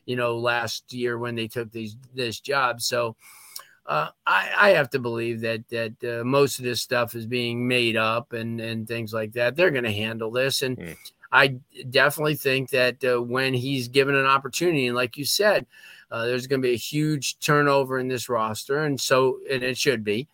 you 0.05 0.15
know 0.15 0.37
last 0.37 0.93
year 0.93 1.17
when 1.17 1.35
they 1.35 1.47
took 1.47 1.71
these 1.71 1.97
this 2.13 2.39
job 2.39 2.81
so 2.81 3.15
uh, 3.87 4.09
I, 4.25 4.49
I 4.57 4.69
have 4.71 4.89
to 4.91 4.99
believe 4.99 5.41
that 5.41 5.67
that 5.69 5.93
uh, 6.03 6.23
most 6.23 6.57
of 6.57 6.65
this 6.65 6.81
stuff 6.81 7.13
is 7.13 7.27
being 7.27 7.67
made 7.67 7.95
up 7.95 8.33
and 8.33 8.59
and 8.59 8.87
things 8.87 9.13
like 9.13 9.33
that. 9.33 9.55
They're 9.55 9.69
going 9.69 9.83
to 9.83 9.91
handle 9.91 10.31
this, 10.31 10.63
and 10.63 10.75
mm. 10.75 10.97
I 11.31 11.59
definitely 11.91 12.33
think 12.33 12.71
that 12.71 13.03
uh, 13.03 13.21
when 13.21 13.53
he's 13.53 13.87
given 13.87 14.15
an 14.15 14.25
opportunity, 14.25 14.87
and 14.87 14.95
like 14.95 15.17
you 15.17 15.25
said, 15.25 15.67
uh, 16.09 16.25
there's 16.25 16.47
going 16.47 16.63
to 16.63 16.67
be 16.67 16.73
a 16.73 16.77
huge 16.77 17.37
turnover 17.37 17.99
in 17.99 18.07
this 18.07 18.27
roster, 18.27 18.85
and 18.85 18.99
so 18.99 19.37
and 19.51 19.61
it 19.61 19.77
should 19.77 20.03
be 20.03 20.27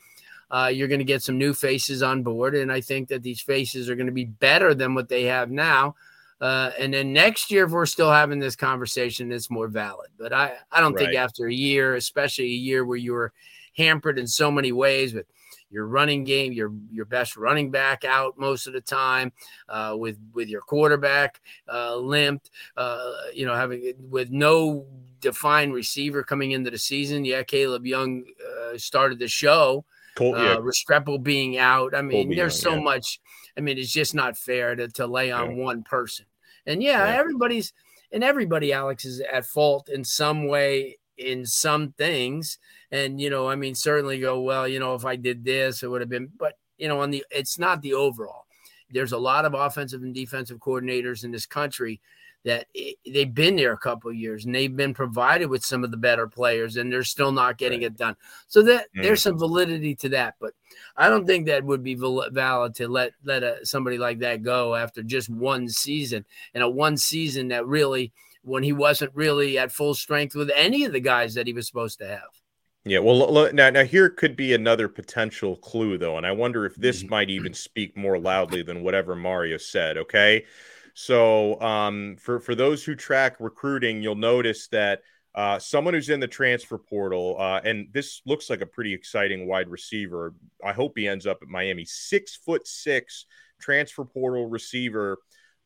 uh, 0.52 0.68
you're 0.68 0.88
going 0.88 1.00
to 1.00 1.06
get 1.06 1.24
some 1.24 1.38
new 1.38 1.54
faces 1.54 2.04
on 2.04 2.24
board. 2.24 2.56
And 2.56 2.72
I 2.72 2.82
think 2.82 3.08
that 3.08 3.24
these 3.24 3.42
faces 3.42 3.90
are 3.90 3.96
going 3.96 4.08
to 4.08 4.12
be 4.12 4.26
better 4.26 4.74
than 4.74 4.94
what 4.94 5.08
they 5.08 5.24
have 5.24 5.50
now. 5.50 5.96
Uh, 6.42 6.72
and 6.80 6.92
then 6.92 7.14
next 7.14 7.52
year, 7.52 7.66
if 7.66 7.72
we're 7.72 7.86
still 7.86 8.12
having 8.12 8.40
this 8.40 8.56
conversation, 8.56 9.32
it's 9.32 9.52
more 9.52 9.68
valid. 9.68 10.10
But 10.18 10.34
I, 10.34 10.54
I 10.72 10.82
don't 10.82 10.94
right. 10.94 11.06
think 11.06 11.16
after 11.16 11.46
a 11.46 11.54
year, 11.54 11.96
especially 11.96 12.46
a 12.46 12.48
year 12.48 12.84
where 12.84 12.98
you 12.98 13.14
were 13.14 13.32
hampered 13.78 14.18
in 14.18 14.28
so 14.28 14.50
many 14.50 14.72
ways 14.72 15.14
with 15.14 15.28
your 15.70 15.86
running 15.86 16.24
game, 16.24 16.52
your 16.52 16.74
your 16.92 17.06
best 17.06 17.38
running 17.38 17.70
back 17.72 18.04
out 18.04 18.38
most 18.38 18.66
of 18.66 18.74
the 18.74 18.82
time, 18.82 19.32
uh, 19.70 19.96
with 19.96 20.18
with 20.34 20.50
your 20.50 20.62
quarterback 20.62 21.40
uh, 21.72 21.96
limped, 21.96 22.50
uh, 22.76 23.12
you 23.34 23.46
know, 23.46 23.56
having 23.56 23.94
with 24.10 24.32
no 24.32 24.88
defined 25.22 25.74
receiver 25.74 26.24
coming 26.24 26.52
into 26.52 26.72
the 26.72 26.78
season. 26.78 27.24
Yeah, 27.24 27.44
Colbie 27.44 27.90
Young 27.90 28.24
uh, 28.44 28.78
started 28.78 29.20
the 29.20 29.28
show 29.28 29.86
Col- 30.16 30.38
yeah. 30.38 30.54
uh, 30.54 30.58
Restrepo 30.58 31.22
being 31.22 31.58
out. 31.58 31.96
I 31.96 32.02
mean, 32.02 32.36
there's 32.36 32.62
young, 32.62 32.74
so 32.74 32.78
yeah. 32.78 32.84
much. 32.84 33.20
I 33.58 33.62
mean, 33.62 33.78
it's 33.78 33.92
just 33.92 34.16
not 34.16 34.38
fair 34.38 34.76
to, 34.76 34.88
to 34.90 35.08
lay 35.08 35.32
on 35.32 35.56
yeah. 35.56 35.64
one 35.64 35.84
person. 35.84 36.26
And 36.66 36.82
yeah, 36.82 37.06
yeah, 37.06 37.20
everybody's 37.20 37.74
and 38.12 38.24
everybody, 38.24 38.74
Alex, 38.74 39.06
is 39.06 39.22
at 39.22 39.46
fault 39.46 39.90
in 39.90 40.04
some 40.04 40.48
way 40.48 40.98
in 41.18 41.46
some 41.46 41.92
things. 41.94 42.58
And 42.92 43.20
you 43.22 43.30
know, 43.30 43.48
I 43.48 43.56
mean, 43.56 43.76
certainly 43.76 44.20
go 44.20 44.42
well. 44.42 44.68
You 44.68 44.80
know, 44.80 44.96
if 44.96 45.06
I 45.06 45.16
did 45.16 45.44
this, 45.46 45.84
it 45.84 45.88
would 45.90 46.02
have 46.02 46.10
been. 46.10 46.30
But 46.38 46.58
you 46.78 46.88
know, 46.88 47.02
on 47.02 47.12
the 47.12 47.26
it's 47.32 47.60
not 47.60 47.82
the 47.82 47.94
overall. 47.94 48.46
There's 48.90 49.14
a 49.14 49.18
lot 49.18 49.46
of 49.46 49.54
offensive 49.54 50.04
and 50.04 50.14
defensive 50.14 50.60
coordinators 50.60 51.24
in 51.24 51.32
this 51.32 51.46
country 51.46 52.02
that 52.44 52.68
they've 53.06 53.34
been 53.34 53.56
there 53.56 53.74
a 53.74 53.78
couple 53.78 54.12
years 54.12 54.46
and 54.46 54.56
they've 54.56 54.76
been 54.76 54.94
provided 54.94 55.48
with 55.48 55.64
some 55.64 55.84
of 55.84 55.92
the 55.92 55.98
better 55.98 56.28
players 56.28 56.76
and 56.76 56.92
they're 56.92 57.04
still 57.04 57.32
not 57.32 57.58
getting 57.58 57.82
right. 57.82 57.88
it 57.88 57.98
done. 57.98 58.16
So 58.48 58.64
that 58.64 58.88
mm. 58.96 59.04
there's 59.04 59.22
some 59.22 59.38
validity 59.38 59.96
to 59.96 60.10
that, 60.10 60.36
but 60.40 60.54
I 60.98 61.10
don't 61.10 61.26
think 61.26 61.46
that 61.46 61.64
would 61.64 61.84
be 61.84 61.96
valid 61.96 62.76
to 62.76 62.88
let 62.88 63.14
let 63.24 63.44
a, 63.44 63.66
somebody 63.66 63.98
like 63.98 64.20
that 64.20 64.44
go 64.44 64.76
after 64.76 65.04
just 65.04 65.30
one 65.30 65.70
season 65.70 66.26
and 66.54 66.64
a 66.64 66.70
one 66.70 66.98
season 66.98 67.50
that 67.50 67.68
really 67.68 68.12
when 68.44 68.64
he 68.64 68.74
wasn't 68.74 69.14
really 69.14 69.58
at 69.58 69.72
full 69.72 69.94
strength 69.94 70.36
with 70.36 70.52
any 70.56 70.84
of 70.84 70.94
the 70.94 71.00
guys 71.00 71.36
that 71.36 71.48
he 71.48 71.54
was 71.54 71.68
supposed 71.68 72.00
to 72.00 72.08
have. 72.08 72.42
Yeah, 72.84 72.98
well, 72.98 73.54
now 73.54 73.70
now 73.70 73.84
here 73.84 74.10
could 74.10 74.36
be 74.36 74.56
another 74.56 74.88
potential 74.88 75.56
clue 75.56 76.00
though, 76.00 76.18
and 76.18 76.26
I 76.26 76.32
wonder 76.32 76.66
if 76.66 76.76
this 76.76 77.02
mm-hmm. 77.02 77.10
might 77.12 77.30
even 77.30 77.54
speak 77.54 77.96
more 77.96 78.18
loudly 78.18 78.64
than 78.64 78.82
whatever 78.82 79.16
Mario 79.16 79.58
said. 79.58 79.98
Okay, 79.98 80.46
so, 80.94 81.60
um, 81.62 82.18
for 82.20 82.40
for 82.40 82.56
those 82.56 82.84
who 82.84 82.96
track 82.96 83.38
recruiting, 83.40 84.02
you'll 84.02 84.16
notice 84.16 84.68
that 84.70 85.02
uh, 85.34 85.58
someone 85.60 85.94
who's 85.94 86.10
in 86.10 86.20
the 86.20 86.28
transfer 86.28 86.78
portal, 86.78 87.38
uh, 87.40 87.62
and 87.64 87.88
this 87.94 88.22
looks 88.26 88.50
like 88.50 88.62
a 88.62 88.66
pretty 88.66 88.94
exciting 88.94 89.48
wide 89.48 89.70
receiver. 89.70 90.34
I 90.64 90.74
hope 90.74 90.98
he 90.98 91.08
ends 91.08 91.26
up 91.26 91.40
at 91.42 91.48
Miami. 91.48 91.86
Six 91.86 92.36
foot 92.36 92.68
six 92.68 93.26
transfer 93.60 94.06
portal 94.06 94.48
receiver. 94.48 95.18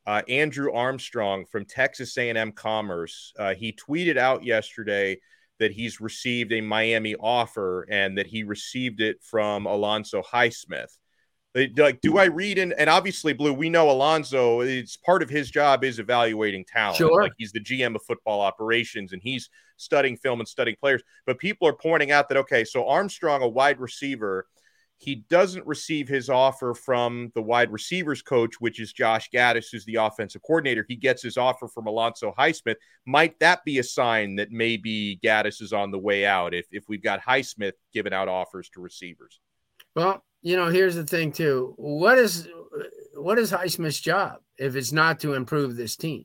Uh, 0.06 0.22
Andrew 0.28 0.72
Armstrong 0.72 1.44
from 1.46 1.64
Texas 1.64 2.16
A&M 2.16 2.52
Commerce. 2.52 3.32
Uh, 3.36 3.54
he 3.54 3.72
tweeted 3.72 4.16
out 4.16 4.44
yesterday 4.44 5.18
that 5.58 5.72
he's 5.72 6.00
received 6.00 6.52
a 6.52 6.60
Miami 6.60 7.16
offer 7.16 7.88
and 7.90 8.16
that 8.16 8.28
he 8.28 8.44
received 8.44 9.00
it 9.00 9.20
from 9.20 9.66
Alonzo 9.66 10.22
Highsmith 10.22 10.96
like 11.76 12.00
do 12.00 12.18
i 12.18 12.24
read 12.24 12.58
in 12.58 12.72
and 12.74 12.90
obviously 12.90 13.32
blue 13.32 13.52
we 13.52 13.70
know 13.70 13.90
alonzo 13.90 14.60
it's 14.60 14.96
part 14.96 15.22
of 15.22 15.30
his 15.30 15.50
job 15.50 15.84
is 15.84 15.98
evaluating 15.98 16.64
talent. 16.64 16.96
Sure. 16.96 17.22
like 17.22 17.32
he's 17.38 17.52
the 17.52 17.60
gm 17.60 17.94
of 17.94 18.02
football 18.02 18.40
operations 18.40 19.12
and 19.12 19.22
he's 19.22 19.48
studying 19.78 20.16
film 20.16 20.40
and 20.40 20.48
studying 20.48 20.76
players. 20.80 21.02
But 21.26 21.38
people 21.38 21.68
are 21.68 21.74
pointing 21.74 22.10
out 22.10 22.28
that 22.28 22.38
okay 22.38 22.64
so 22.64 22.86
armstrong 22.88 23.42
a 23.42 23.48
wide 23.48 23.80
receiver 23.80 24.46
he 24.98 25.16
doesn't 25.28 25.66
receive 25.66 26.08
his 26.08 26.30
offer 26.30 26.72
from 26.72 27.30
the 27.34 27.42
wide 27.42 27.70
receivers 27.70 28.22
coach 28.22 28.60
which 28.60 28.80
is 28.80 28.92
josh 28.92 29.30
gattis 29.30 29.66
who's 29.72 29.84
the 29.86 29.96
offensive 29.96 30.42
coordinator. 30.42 30.84
He 30.86 30.96
gets 30.96 31.22
his 31.22 31.36
offer 31.36 31.68
from 31.68 31.86
alonzo 31.86 32.34
highsmith. 32.36 32.76
Might 33.06 33.38
that 33.40 33.64
be 33.64 33.78
a 33.78 33.82
sign 33.82 34.36
that 34.36 34.50
maybe 34.50 35.18
gattis 35.24 35.62
is 35.62 35.72
on 35.72 35.90
the 35.90 35.98
way 35.98 36.26
out 36.26 36.54
if, 36.54 36.66
if 36.70 36.84
we've 36.88 37.02
got 37.02 37.22
highsmith 37.22 37.74
giving 37.94 38.12
out 38.12 38.28
offers 38.28 38.68
to 38.70 38.80
receivers? 38.80 39.40
Well 39.94 40.22
you 40.46 40.54
know, 40.54 40.68
here's 40.68 40.94
the 40.94 41.04
thing 41.04 41.32
too. 41.32 41.74
What 41.76 42.18
is 42.18 42.48
what 43.16 43.36
is 43.36 43.50
Highsmith's 43.50 44.00
job 44.00 44.38
if 44.58 44.76
it's 44.76 44.92
not 44.92 45.18
to 45.20 45.34
improve 45.34 45.74
this 45.74 45.96
team? 45.96 46.24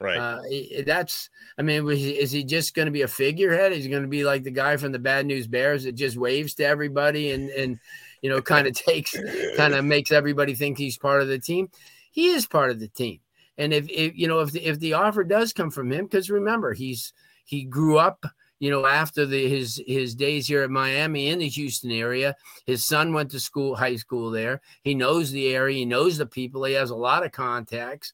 Right. 0.00 0.16
Uh, 0.16 0.40
that's. 0.86 1.28
I 1.58 1.62
mean, 1.62 1.86
is 1.90 2.30
he 2.30 2.44
just 2.44 2.74
going 2.74 2.86
to 2.86 2.92
be 2.92 3.02
a 3.02 3.08
figurehead? 3.08 3.72
Is 3.72 3.84
he 3.84 3.90
going 3.90 4.04
to 4.04 4.08
be 4.08 4.24
like 4.24 4.42
the 4.42 4.50
guy 4.50 4.78
from 4.78 4.92
the 4.92 4.98
Bad 4.98 5.26
News 5.26 5.46
Bears 5.46 5.84
that 5.84 5.96
just 5.96 6.16
waves 6.16 6.54
to 6.54 6.64
everybody 6.64 7.32
and 7.32 7.50
and 7.50 7.78
you 8.22 8.30
know 8.30 8.40
kind 8.40 8.66
of 8.66 8.72
takes 8.86 9.14
kind 9.58 9.74
of 9.74 9.84
makes 9.84 10.12
everybody 10.12 10.54
think 10.54 10.78
he's 10.78 10.96
part 10.96 11.20
of 11.20 11.28
the 11.28 11.38
team? 11.38 11.68
He 12.10 12.28
is 12.28 12.46
part 12.46 12.70
of 12.70 12.80
the 12.80 12.88
team. 12.88 13.20
And 13.58 13.74
if, 13.74 13.86
if 13.90 14.16
you 14.16 14.28
know 14.28 14.40
if 14.40 14.52
the, 14.52 14.64
if 14.64 14.78
the 14.78 14.94
offer 14.94 15.24
does 15.24 15.52
come 15.52 15.70
from 15.70 15.92
him, 15.92 16.06
because 16.06 16.30
remember 16.30 16.72
he's 16.72 17.12
he 17.44 17.64
grew 17.64 17.98
up 17.98 18.24
you 18.58 18.70
know, 18.70 18.86
after 18.86 19.24
the, 19.24 19.48
his 19.48 19.82
his 19.86 20.14
days 20.14 20.46
here 20.46 20.62
at 20.62 20.70
Miami 20.70 21.28
in 21.28 21.38
the 21.38 21.48
Houston 21.48 21.90
area, 21.90 22.34
his 22.66 22.84
son 22.84 23.12
went 23.12 23.30
to 23.30 23.40
school, 23.40 23.76
high 23.76 23.96
school 23.96 24.30
there. 24.30 24.60
He 24.82 24.94
knows 24.94 25.30
the 25.30 25.54
area, 25.54 25.78
he 25.78 25.84
knows 25.84 26.18
the 26.18 26.26
people, 26.26 26.64
he 26.64 26.74
has 26.74 26.90
a 26.90 26.96
lot 26.96 27.24
of 27.24 27.32
contacts, 27.32 28.12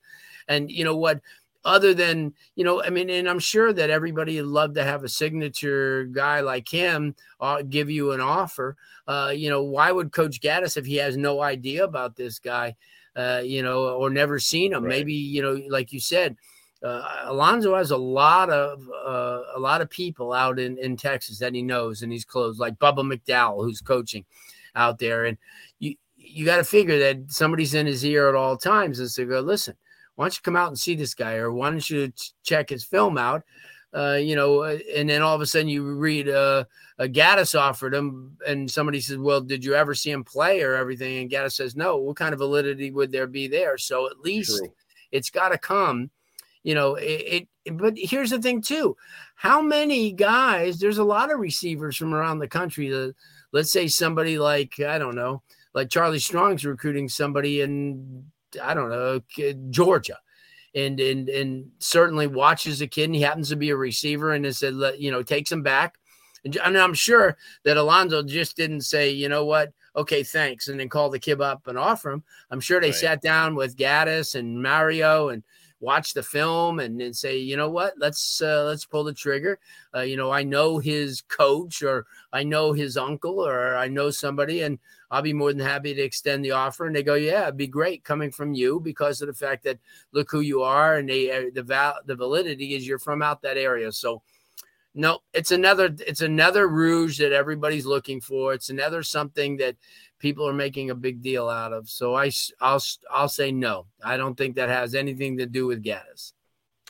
and 0.49 0.71
you 0.71 0.85
know 0.85 0.97
what? 0.97 1.21
Other 1.65 1.95
than 1.95 2.35
you 2.57 2.65
know, 2.65 2.83
I 2.83 2.91
mean, 2.91 3.09
and 3.09 3.29
I'm 3.29 3.39
sure 3.39 3.73
that 3.73 3.89
everybody 3.89 4.37
would 4.37 4.51
love 4.51 4.75
to 4.75 4.85
have 4.85 5.03
a 5.03 5.09
signature 5.09 6.05
guy 6.05 6.41
like 6.41 6.69
him 6.69 7.15
uh, 7.41 7.63
give 7.63 7.89
you 7.89 8.13
an 8.13 8.21
offer. 8.21 8.77
Uh, 9.09 9.33
you 9.35 9.49
know, 9.49 9.63
why 9.63 9.91
would 9.91 10.13
Coach 10.13 10.41
Gattis 10.43 10.77
if 10.77 10.85
he 10.85 10.97
has 10.97 11.17
no 11.17 11.41
idea 11.41 11.85
about 11.85 12.17
this 12.17 12.39
guy? 12.39 12.77
Uh, 13.17 13.41
you 13.45 13.63
know, 13.63 13.95
or 13.95 14.11
never 14.11 14.39
seen 14.39 14.73
him. 14.73 14.83
Right. 14.83 14.91
Maybe 14.99 15.15
you 15.15 15.41
know, 15.41 15.59
like 15.71 15.93
you 15.93 16.01
said, 16.01 16.37
uh, 16.85 17.25
Alonzo 17.25 17.75
has 17.75 17.91
a 17.91 17.97
lot 17.97 18.51
of 18.51 18.87
uh, 18.91 19.41
a 19.57 19.59
lot 19.59 19.81
of 19.81 19.89
people 19.89 20.35
out 20.35 20.59
in, 20.59 20.77
in 20.77 20.97
Texas 20.97 21.39
that 21.39 21.55
he 21.55 21.63
knows 21.63 22.03
and 22.03 22.13
he's 22.13 22.27
close, 22.27 22.59
like 22.59 22.79
Bubba 22.79 23.01
McDowell, 23.01 23.65
who's 23.65 23.81
coaching 23.81 24.25
out 24.77 24.99
there. 24.99 25.25
And 25.25 25.39
you 25.79 25.95
you 26.17 26.45
got 26.45 26.59
to 26.59 26.65
figure 26.65 26.99
that 26.99 27.33
somebody's 27.33 27.73
in 27.73 27.87
his 27.87 28.05
ear 28.05 28.29
at 28.29 28.35
all 28.35 28.59
times 28.59 28.99
and 29.01 29.11
say, 29.11 29.25
"Go 29.25 29.41
listen, 29.41 29.75
why 30.15 30.27
don't 30.27 30.37
you 30.37 30.43
come 30.43 30.57
out 30.57 30.69
and 30.69 30.79
see 30.79 30.95
this 30.95 31.15
guy, 31.15 31.37
or 31.37 31.51
why 31.53 31.71
don't 31.71 31.89
you 31.89 32.13
check 32.43 32.69
his 32.69 32.85
film 32.85 33.17
out?" 33.17 33.43
Uh, 33.97 34.19
you 34.21 34.37
know, 34.37 34.65
uh, 34.65 34.77
and 34.95 35.09
then 35.09 35.23
all 35.23 35.37
of 35.37 35.41
a 35.41 35.47
sudden 35.47 35.69
you 35.69 35.95
read 35.95 36.29
uh, 36.29 36.65
a 36.99 37.09
Gattis 37.09 37.59
offered 37.59 37.95
him, 37.95 38.37
and 38.47 38.71
somebody 38.71 39.01
says, 39.01 39.17
"Well, 39.17 39.41
did 39.41 39.65
you 39.65 39.75
ever 39.75 39.95
see 39.95 40.11
him 40.11 40.23
play 40.23 40.61
or 40.61 40.75
everything?" 40.75 41.23
And 41.23 41.31
Gattis 41.31 41.53
says, 41.53 41.77
"No." 41.77 41.97
What 41.97 42.17
kind 42.17 42.35
of 42.35 42.41
validity 42.41 42.91
would 42.91 43.11
there 43.11 43.27
be 43.27 43.49
there? 43.49 43.79
So 43.79 44.07
at 44.07 44.21
least 44.21 44.59
True. 44.59 44.75
it's 45.13 45.31
got 45.31 45.49
to 45.49 45.57
come 45.59 46.11
you 46.65 46.75
know, 46.75 46.97
it, 46.97 47.47
it, 47.65 47.77
but 47.77 47.95
here's 47.97 48.31
the 48.31 48.43
thing 48.43 48.61
too. 48.61 48.97
How 49.37 49.63
many 49.63 50.11
guys, 50.11 50.79
there's 50.79 50.99
a 50.99 51.05
lot 51.05 51.33
of 51.33 51.39
receivers 51.39 51.97
from 51.97 52.13
around 52.13 52.41
the 52.41 52.49
country 52.49 52.89
that 52.89 53.15
let's 53.53 53.71
say 53.71 53.87
somebody 53.87 54.39
like, 54.39 54.81
I 54.81 54.99
don't 54.99 55.15
know, 55.15 55.43
like 55.75 55.91
Charlie 55.91 56.19
Strong's 56.19 56.65
recruiting 56.65 57.09
somebody 57.09 57.61
in, 57.61 58.25
I 58.61 58.75
don't 58.75 58.91
know, 58.91 59.21
Georgia. 59.71 60.19
And, 60.77 60.99
and 60.99 61.29
and 61.29 61.71
certainly 61.79 62.27
watches 62.27 62.81
a 62.81 62.89
kid 62.89 63.05
and 63.05 63.15
he 63.15 63.21
happens 63.21 63.49
to 63.51 63.57
be 63.57 63.71
a 63.71 63.77
receiver 63.77 64.33
and 64.33 64.45
has 64.45 64.59
said 64.59 64.75
you 64.99 65.13
know 65.13 65.23
takes 65.23 65.53
him 65.53 65.63
back 65.63 66.01
and, 66.45 66.57
and 66.57 66.77
I'm 66.77 66.95
sure 66.95 67.37
that 67.63 67.77
Alonzo 67.77 68.25
just 68.25 68.57
didn't 68.57 68.81
say 68.81 69.11
you 69.11 69.29
know 69.29 69.45
what 69.45 69.73
okay, 69.97 70.23
thanks, 70.23 70.69
and 70.69 70.79
then 70.79 70.89
call 70.89 71.11
the 71.11 71.19
kid 71.19 71.41
up 71.41 71.67
and 71.67 71.79
offer 71.79 72.11
him. 72.11 72.25
I'm 72.51 72.61
sure 72.61 72.81
they 72.81 72.89
right. 72.89 72.95
sat 72.95 73.23
down 73.23 73.55
with 73.55 73.77
Gattis 73.77 74.35
and 74.35 74.63
Mario 74.63 75.29
and 75.29 75.43
watch 75.85 76.15
the 76.15 76.23
film 76.23 76.81
and, 76.81 77.01
and 77.01 77.15
say, 77.15 77.39
you 77.39 77.57
know 77.57 77.71
what, 77.71 77.95
let's 77.99 78.41
uh, 78.41 78.65
let's 78.65 78.87
pull 78.87 79.05
the 79.05 79.13
trigger. 79.13 79.59
Uh, 79.95 80.01
you 80.01 80.17
know, 80.17 80.31
I 80.31 80.43
know 80.43 80.79
his 80.79 81.21
coach 81.21 81.83
or 81.83 82.07
I 82.33 82.43
know 82.43 82.73
his 82.73 82.97
uncle 82.97 83.47
or 83.47 83.77
I 83.77 83.89
know 83.89 84.11
somebody, 84.11 84.63
and 84.63 84.79
I'll 85.11 85.23
be 85.23 85.33
more 85.33 85.53
than 85.53 85.65
happy 85.65 85.95
to 85.95 86.03
extend 86.03 86.45
the 86.45 86.53
offer. 86.53 86.87
And 86.87 86.97
they 86.97 87.03
go, 87.03 87.15
yeah, 87.15 87.43
it'd 87.43 87.57
be 87.57 87.67
great 87.67 88.03
coming 88.03 88.33
from 88.33 88.55
you 88.55 88.81
because 88.81 89.21
of 89.21 89.29
the 89.29 89.35
fact 89.35 89.65
that 89.65 89.79
look 90.13 90.31
who 90.31 90.41
you 90.41 90.63
are 90.63 90.97
and 90.97 91.09
they 91.09 91.31
uh, 91.31 91.51
the 91.55 91.63
val- 91.63 92.01
the 92.07 92.17
validity 92.17 92.75
is 92.75 92.87
you're 92.87 92.99
from 92.99 93.23
out 93.23 93.43
that 93.43 93.59
area. 93.59 93.93
So 93.93 94.23
no, 94.95 95.21
it's 95.33 95.51
another 95.51 95.95
it's 96.07 96.21
another 96.21 96.69
rouge 96.69 97.19
that 97.19 97.33
everybody's 97.33 97.87
looking 97.87 98.21
for. 98.21 98.53
It's 98.55 98.71
another 98.71 99.03
something 99.03 99.57
that 99.57 99.77
people 100.25 100.49
are 100.49 100.55
making 100.55 100.91
a 100.91 100.95
big 100.95 101.21
deal 101.21 101.49
out 101.49 101.73
of. 101.73 101.89
So 101.89 102.15
I, 102.15 102.31
I'll, 102.61 102.83
I'll 103.11 103.29
say 103.29 103.53
no. 103.53 103.87
I 104.03 104.17
don't 104.17 104.37
think 104.37 104.57
that 104.57 104.71
has 104.71 104.95
anything 104.95 105.37
to 105.37 105.47
do 105.47 105.67
with 105.67 105.85
Gattis. 105.85 106.33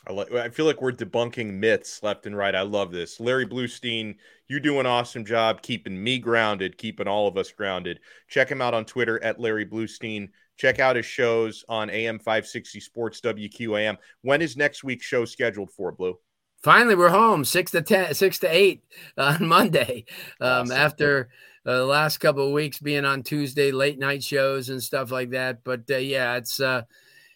I, 0.07 0.13
like, 0.13 0.31
I 0.31 0.49
feel 0.49 0.65
like 0.65 0.81
we're 0.81 0.91
debunking 0.91 1.51
myths 1.53 2.01
left 2.01 2.27
and 2.27 2.37
right. 2.37 2.55
I 2.55 2.61
love 2.61 2.91
this. 2.91 3.19
Larry 3.19 3.45
Bluestein, 3.45 4.15
you 4.47 4.59
do 4.59 4.79
an 4.79 4.85
awesome 4.85 5.25
job 5.25 5.61
keeping 5.61 6.01
me 6.01 6.19
grounded, 6.19 6.77
keeping 6.77 7.07
all 7.07 7.27
of 7.27 7.37
us 7.37 7.51
grounded. 7.51 7.99
Check 8.29 8.49
him 8.49 8.61
out 8.61 8.73
on 8.73 8.85
Twitter 8.85 9.21
at 9.23 9.39
Larry 9.39 9.65
Bluestein. 9.65 10.29
Check 10.57 10.79
out 10.79 10.95
his 10.95 11.05
shows 11.05 11.65
on 11.67 11.89
AM 11.89 12.19
560 12.19 12.79
Sports 12.79 13.19
WQAM. 13.19 13.97
When 14.21 14.41
is 14.41 14.55
next 14.55 14.83
week's 14.83 15.05
show 15.05 15.25
scheduled 15.25 15.71
for, 15.71 15.91
Blue? 15.91 16.17
Finally, 16.65 16.95
we're 16.95 17.09
home 17.09 17.45
six 17.45 17.69
to 17.69 17.81
ten, 17.83 18.11
six 18.15 18.39
to 18.39 18.47
eight 18.47 18.83
on 19.19 19.47
Monday. 19.47 20.03
Um, 20.41 20.63
awesome. 20.63 20.75
After 20.75 21.29
uh, 21.63 21.77
the 21.77 21.85
last 21.85 22.17
couple 22.17 22.47
of 22.47 22.53
weeks 22.53 22.79
being 22.79 23.05
on 23.05 23.21
Tuesday 23.21 23.71
late 23.71 23.99
night 23.99 24.23
shows 24.23 24.69
and 24.69 24.81
stuff 24.81 25.11
like 25.11 25.29
that. 25.29 25.63
But 25.63 25.81
uh, 25.91 25.97
yeah, 25.97 26.37
it's 26.37 26.59
uh, 26.59 26.81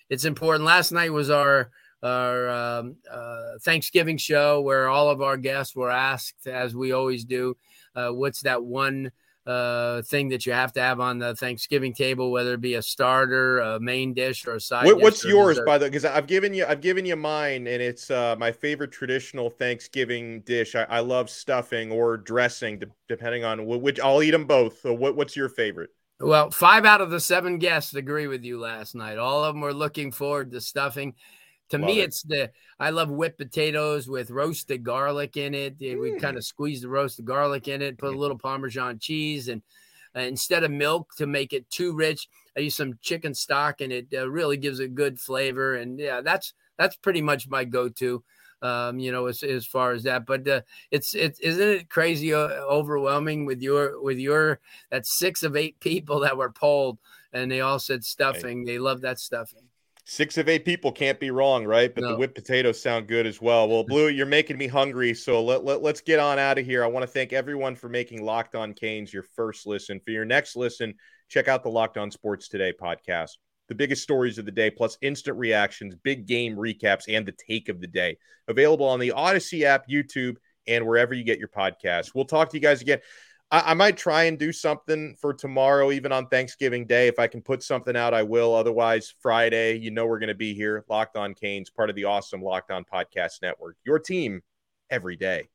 it's 0.10 0.26
important. 0.26 0.66
Last 0.66 0.92
night 0.92 1.14
was 1.14 1.30
our 1.30 1.70
our 2.02 2.50
um, 2.50 2.96
uh, 3.08 3.60
Thanksgiving 3.62 4.18
show 4.18 4.62
where 4.62 4.90
all 4.90 5.12
of 5.12 5.22
our 5.22 5.38
guests 5.38 5.76
were 5.76 5.92
asked, 5.92 6.48
as 6.48 6.76
we 6.76 6.92
always 6.92 7.24
do, 7.24 7.56
uh, 7.96 8.10
what's 8.10 8.42
that 8.42 8.64
one 8.64 9.12
uh, 9.50 10.02
thing 10.04 10.30
that 10.30 10.46
you 10.46 10.54
have 10.54 10.72
to 10.74 10.82
have 10.82 11.00
on 11.00 11.18
the 11.18 11.36
Thanksgiving 11.36 11.94
table, 11.94 12.32
whether 12.32 12.54
it 12.54 12.62
be 12.62 12.76
a 12.76 12.82
starter, 12.82 13.60
a 13.60 13.80
main 13.80 14.14
dish, 14.14 14.46
or 14.46 14.56
a 14.56 14.62
side. 14.62 14.86
What, 14.86 15.02
what's 15.02 15.26
yours, 15.26 15.56
dessert. 15.56 15.66
by 15.66 15.78
the? 15.78 15.86
Because 15.86 16.06
I've 16.06 16.28
given 16.28 16.54
you, 16.54 16.66
I've 16.68 16.82
given 16.82 17.06
you 17.06 17.16
mine, 17.16 17.68
and 17.68 17.82
it's 17.82 18.12
uh, 18.12 18.36
my 18.38 18.52
favorite 18.52 18.92
traditional 18.92 19.50
Thanksgiving 19.50 20.42
dish. 20.42 20.76
I, 20.76 20.84
I 20.84 21.00
love 21.00 21.30
stuffing 21.30 21.92
or 21.92 22.18
dressing, 22.18 22.82
depending 23.08 23.44
on 23.44 23.66
which. 23.66 24.00
I'll 24.00 24.22
eat 24.22 24.32
them 24.32 24.46
both. 24.46 24.82
So, 24.82 24.94
what, 24.94 25.16
what's 25.16 25.36
your 25.36 25.50
favorite? 25.50 25.90
Well, 26.22 26.52
five 26.52 26.86
out 26.86 27.02
of 27.02 27.12
the 27.12 27.20
seven 27.20 27.60
guests 27.60 27.96
agree 27.96 28.28
with 28.28 28.44
you 28.44 28.60
last 28.60 28.94
night. 28.94 29.18
All 29.18 29.44
of 29.44 29.56
them 29.56 29.62
were 29.62 29.74
looking 29.74 30.12
forward 30.12 30.52
to 30.52 30.62
stuffing. 30.62 31.16
To 31.70 31.78
love 31.78 31.88
me, 31.88 32.00
it. 32.00 32.06
it's 32.06 32.24
the 32.24 32.52
I 32.80 32.90
love 32.90 33.10
whipped 33.10 33.38
potatoes 33.38 34.08
with 34.08 34.32
roasted 34.32 34.84
garlic 34.84 35.38
in 35.38 35.54
it. 35.54 35.80
Mm. 35.80 36.02
We 36.02 36.20
kind 36.20 36.38
of 36.38 36.46
squeeze 36.46 36.82
the 36.82 36.90
roasted 36.90 37.26
garlic 37.26 37.68
in 37.68 37.82
it, 37.82 37.98
put 37.98 38.16
a 38.16 38.18
little 38.18 38.38
Parmesan 38.38 39.00
cheese, 39.00 39.48
and 39.50 39.62
uh, 40.16 40.22
instead 40.22 40.64
of 40.64 40.72
milk 40.72 41.12
to 41.18 41.28
make 41.28 41.54
it 41.54 41.70
too 41.70 41.94
rich, 41.94 42.28
I 42.58 42.62
use 42.62 42.76
some 42.76 42.98
chicken 43.02 43.34
stock, 43.34 43.82
and 43.82 43.94
it 43.94 44.08
uh, 44.14 44.30
really 44.30 44.58
gives 44.58 44.80
a 44.80 44.88
good 44.88 45.20
flavor. 45.20 45.76
And 45.76 46.00
yeah, 46.00 46.22
that's 46.22 46.54
that's 46.78 46.96
pretty 46.96 47.22
much 47.22 47.48
my 47.48 47.66
go-to. 47.66 48.24
Um, 48.62 49.00
you 49.00 49.14
know, 49.14 49.28
as, 49.28 49.42
as 49.42 49.66
far 49.66 49.94
as 49.94 50.04
that, 50.04 50.26
but 50.26 50.46
uh, 50.46 50.62
it's 50.92 51.16
it's 51.16 51.40
isn't 51.40 51.68
it 51.68 51.90
crazy 51.90 52.34
uh, 52.34 52.48
overwhelming 52.48 53.46
with 53.46 53.62
your 53.62 54.02
with 54.02 54.18
your 54.18 54.60
that 54.92 55.06
six 55.06 55.44
of 55.44 55.56
eight 55.56 55.80
people 55.80 56.20
that 56.22 56.36
were 56.36 56.52
polled 56.52 56.98
and 57.32 57.52
they 57.52 57.62
all 57.62 57.80
said 57.80 58.04
stuffing. 58.04 58.60
Right. 58.60 58.68
They 58.68 58.80
love 58.80 59.02
that 59.02 59.20
stuffing. 59.20 59.69
Six 60.10 60.40
of 60.40 60.50
eight 60.50 60.66
people 60.66 60.92
can't 60.92 61.20
be 61.20 61.30
wrong, 61.30 61.66
right? 61.66 61.94
But 61.94 62.04
no. 62.04 62.10
the 62.10 62.18
whipped 62.18 62.34
potatoes 62.34 62.82
sound 62.82 63.08
good 63.08 63.28
as 63.28 63.40
well. 63.40 63.70
Well, 63.70 63.84
Blue, 63.88 64.08
you're 64.08 64.26
making 64.26 64.58
me 64.58 64.66
hungry. 64.66 65.14
So 65.14 65.44
let, 65.44 65.64
let, 65.64 65.84
let's 65.84 66.02
get 66.02 66.18
on 66.18 66.40
out 66.40 66.58
of 66.58 66.66
here. 66.66 66.84
I 66.84 66.88
want 66.88 67.04
to 67.04 67.08
thank 67.08 67.32
everyone 67.32 67.76
for 67.76 67.90
making 67.90 68.26
Locked 68.26 68.56
On 68.56 68.74
Canes 68.74 69.14
your 69.14 69.22
first 69.22 69.68
listen. 69.68 70.00
For 70.04 70.10
your 70.10 70.26
next 70.26 70.56
listen, 70.56 70.96
check 71.28 71.48
out 71.48 71.62
the 71.62 71.70
Locked 71.70 72.00
On 72.00 72.10
Sports 72.10 72.50
Today 72.50 72.74
podcast. 72.74 73.34
The 73.68 73.76
biggest 73.76 74.02
stories 74.02 74.40
of 74.40 74.46
the 74.46 74.52
day, 74.52 74.72
plus 74.72 74.98
instant 75.04 75.38
reactions, 75.38 75.94
big 76.04 76.26
game 76.26 76.56
recaps, 76.56 77.04
and 77.08 77.24
the 77.24 77.36
take 77.48 77.70
of 77.70 77.80
the 77.80 77.86
day. 77.86 78.18
Available 78.48 78.88
on 78.88 79.00
the 79.00 79.12
Odyssey 79.12 79.64
app, 79.64 79.88
YouTube, 79.88 80.38
and 80.66 80.88
wherever 80.88 81.14
you 81.14 81.24
get 81.24 81.38
your 81.38 81.50
podcasts. 81.50 82.16
We'll 82.16 82.26
talk 82.26 82.50
to 82.50 82.58
you 82.58 82.62
guys 82.62 82.82
again. 82.82 83.00
I, 83.52 83.72
I, 83.72 83.74
might 83.74 83.98
try 83.98 84.24
and 84.24 84.38
do 84.38 84.52
something 84.52 85.16
for 85.20 85.34
tomorrow, 85.34 85.92
even 85.92 86.12
on 86.12 86.28
Thanksgiving 86.28 86.86
Day. 86.86 87.08
If 87.08 87.20
I 87.20 87.28
can 87.28 87.42
put 87.42 87.64
something 87.64 87.96
out, 87.96 88.14
I 88.14 88.24
will. 88.24 88.54
Otherwise, 88.54 89.14
Friday, 89.20 89.78
you 89.78 89.92
know, 89.92 90.06
we're 90.06 90.20
going 90.20 90.28
to 90.28 90.36
be 90.36 90.54
here. 90.54 90.84
Locked 90.90 91.18
on 91.18 91.34
Canes, 91.34 91.70
part 91.70 91.90
of 91.90 91.96
the 91.96 92.06
awesome 92.06 92.42
Locked 92.42 92.72
on 92.72 92.86
Podcast 92.86 93.42
Network. 93.42 93.78
Your 93.86 94.00
team 94.00 94.42
every 94.90 95.16
day. 95.16 95.50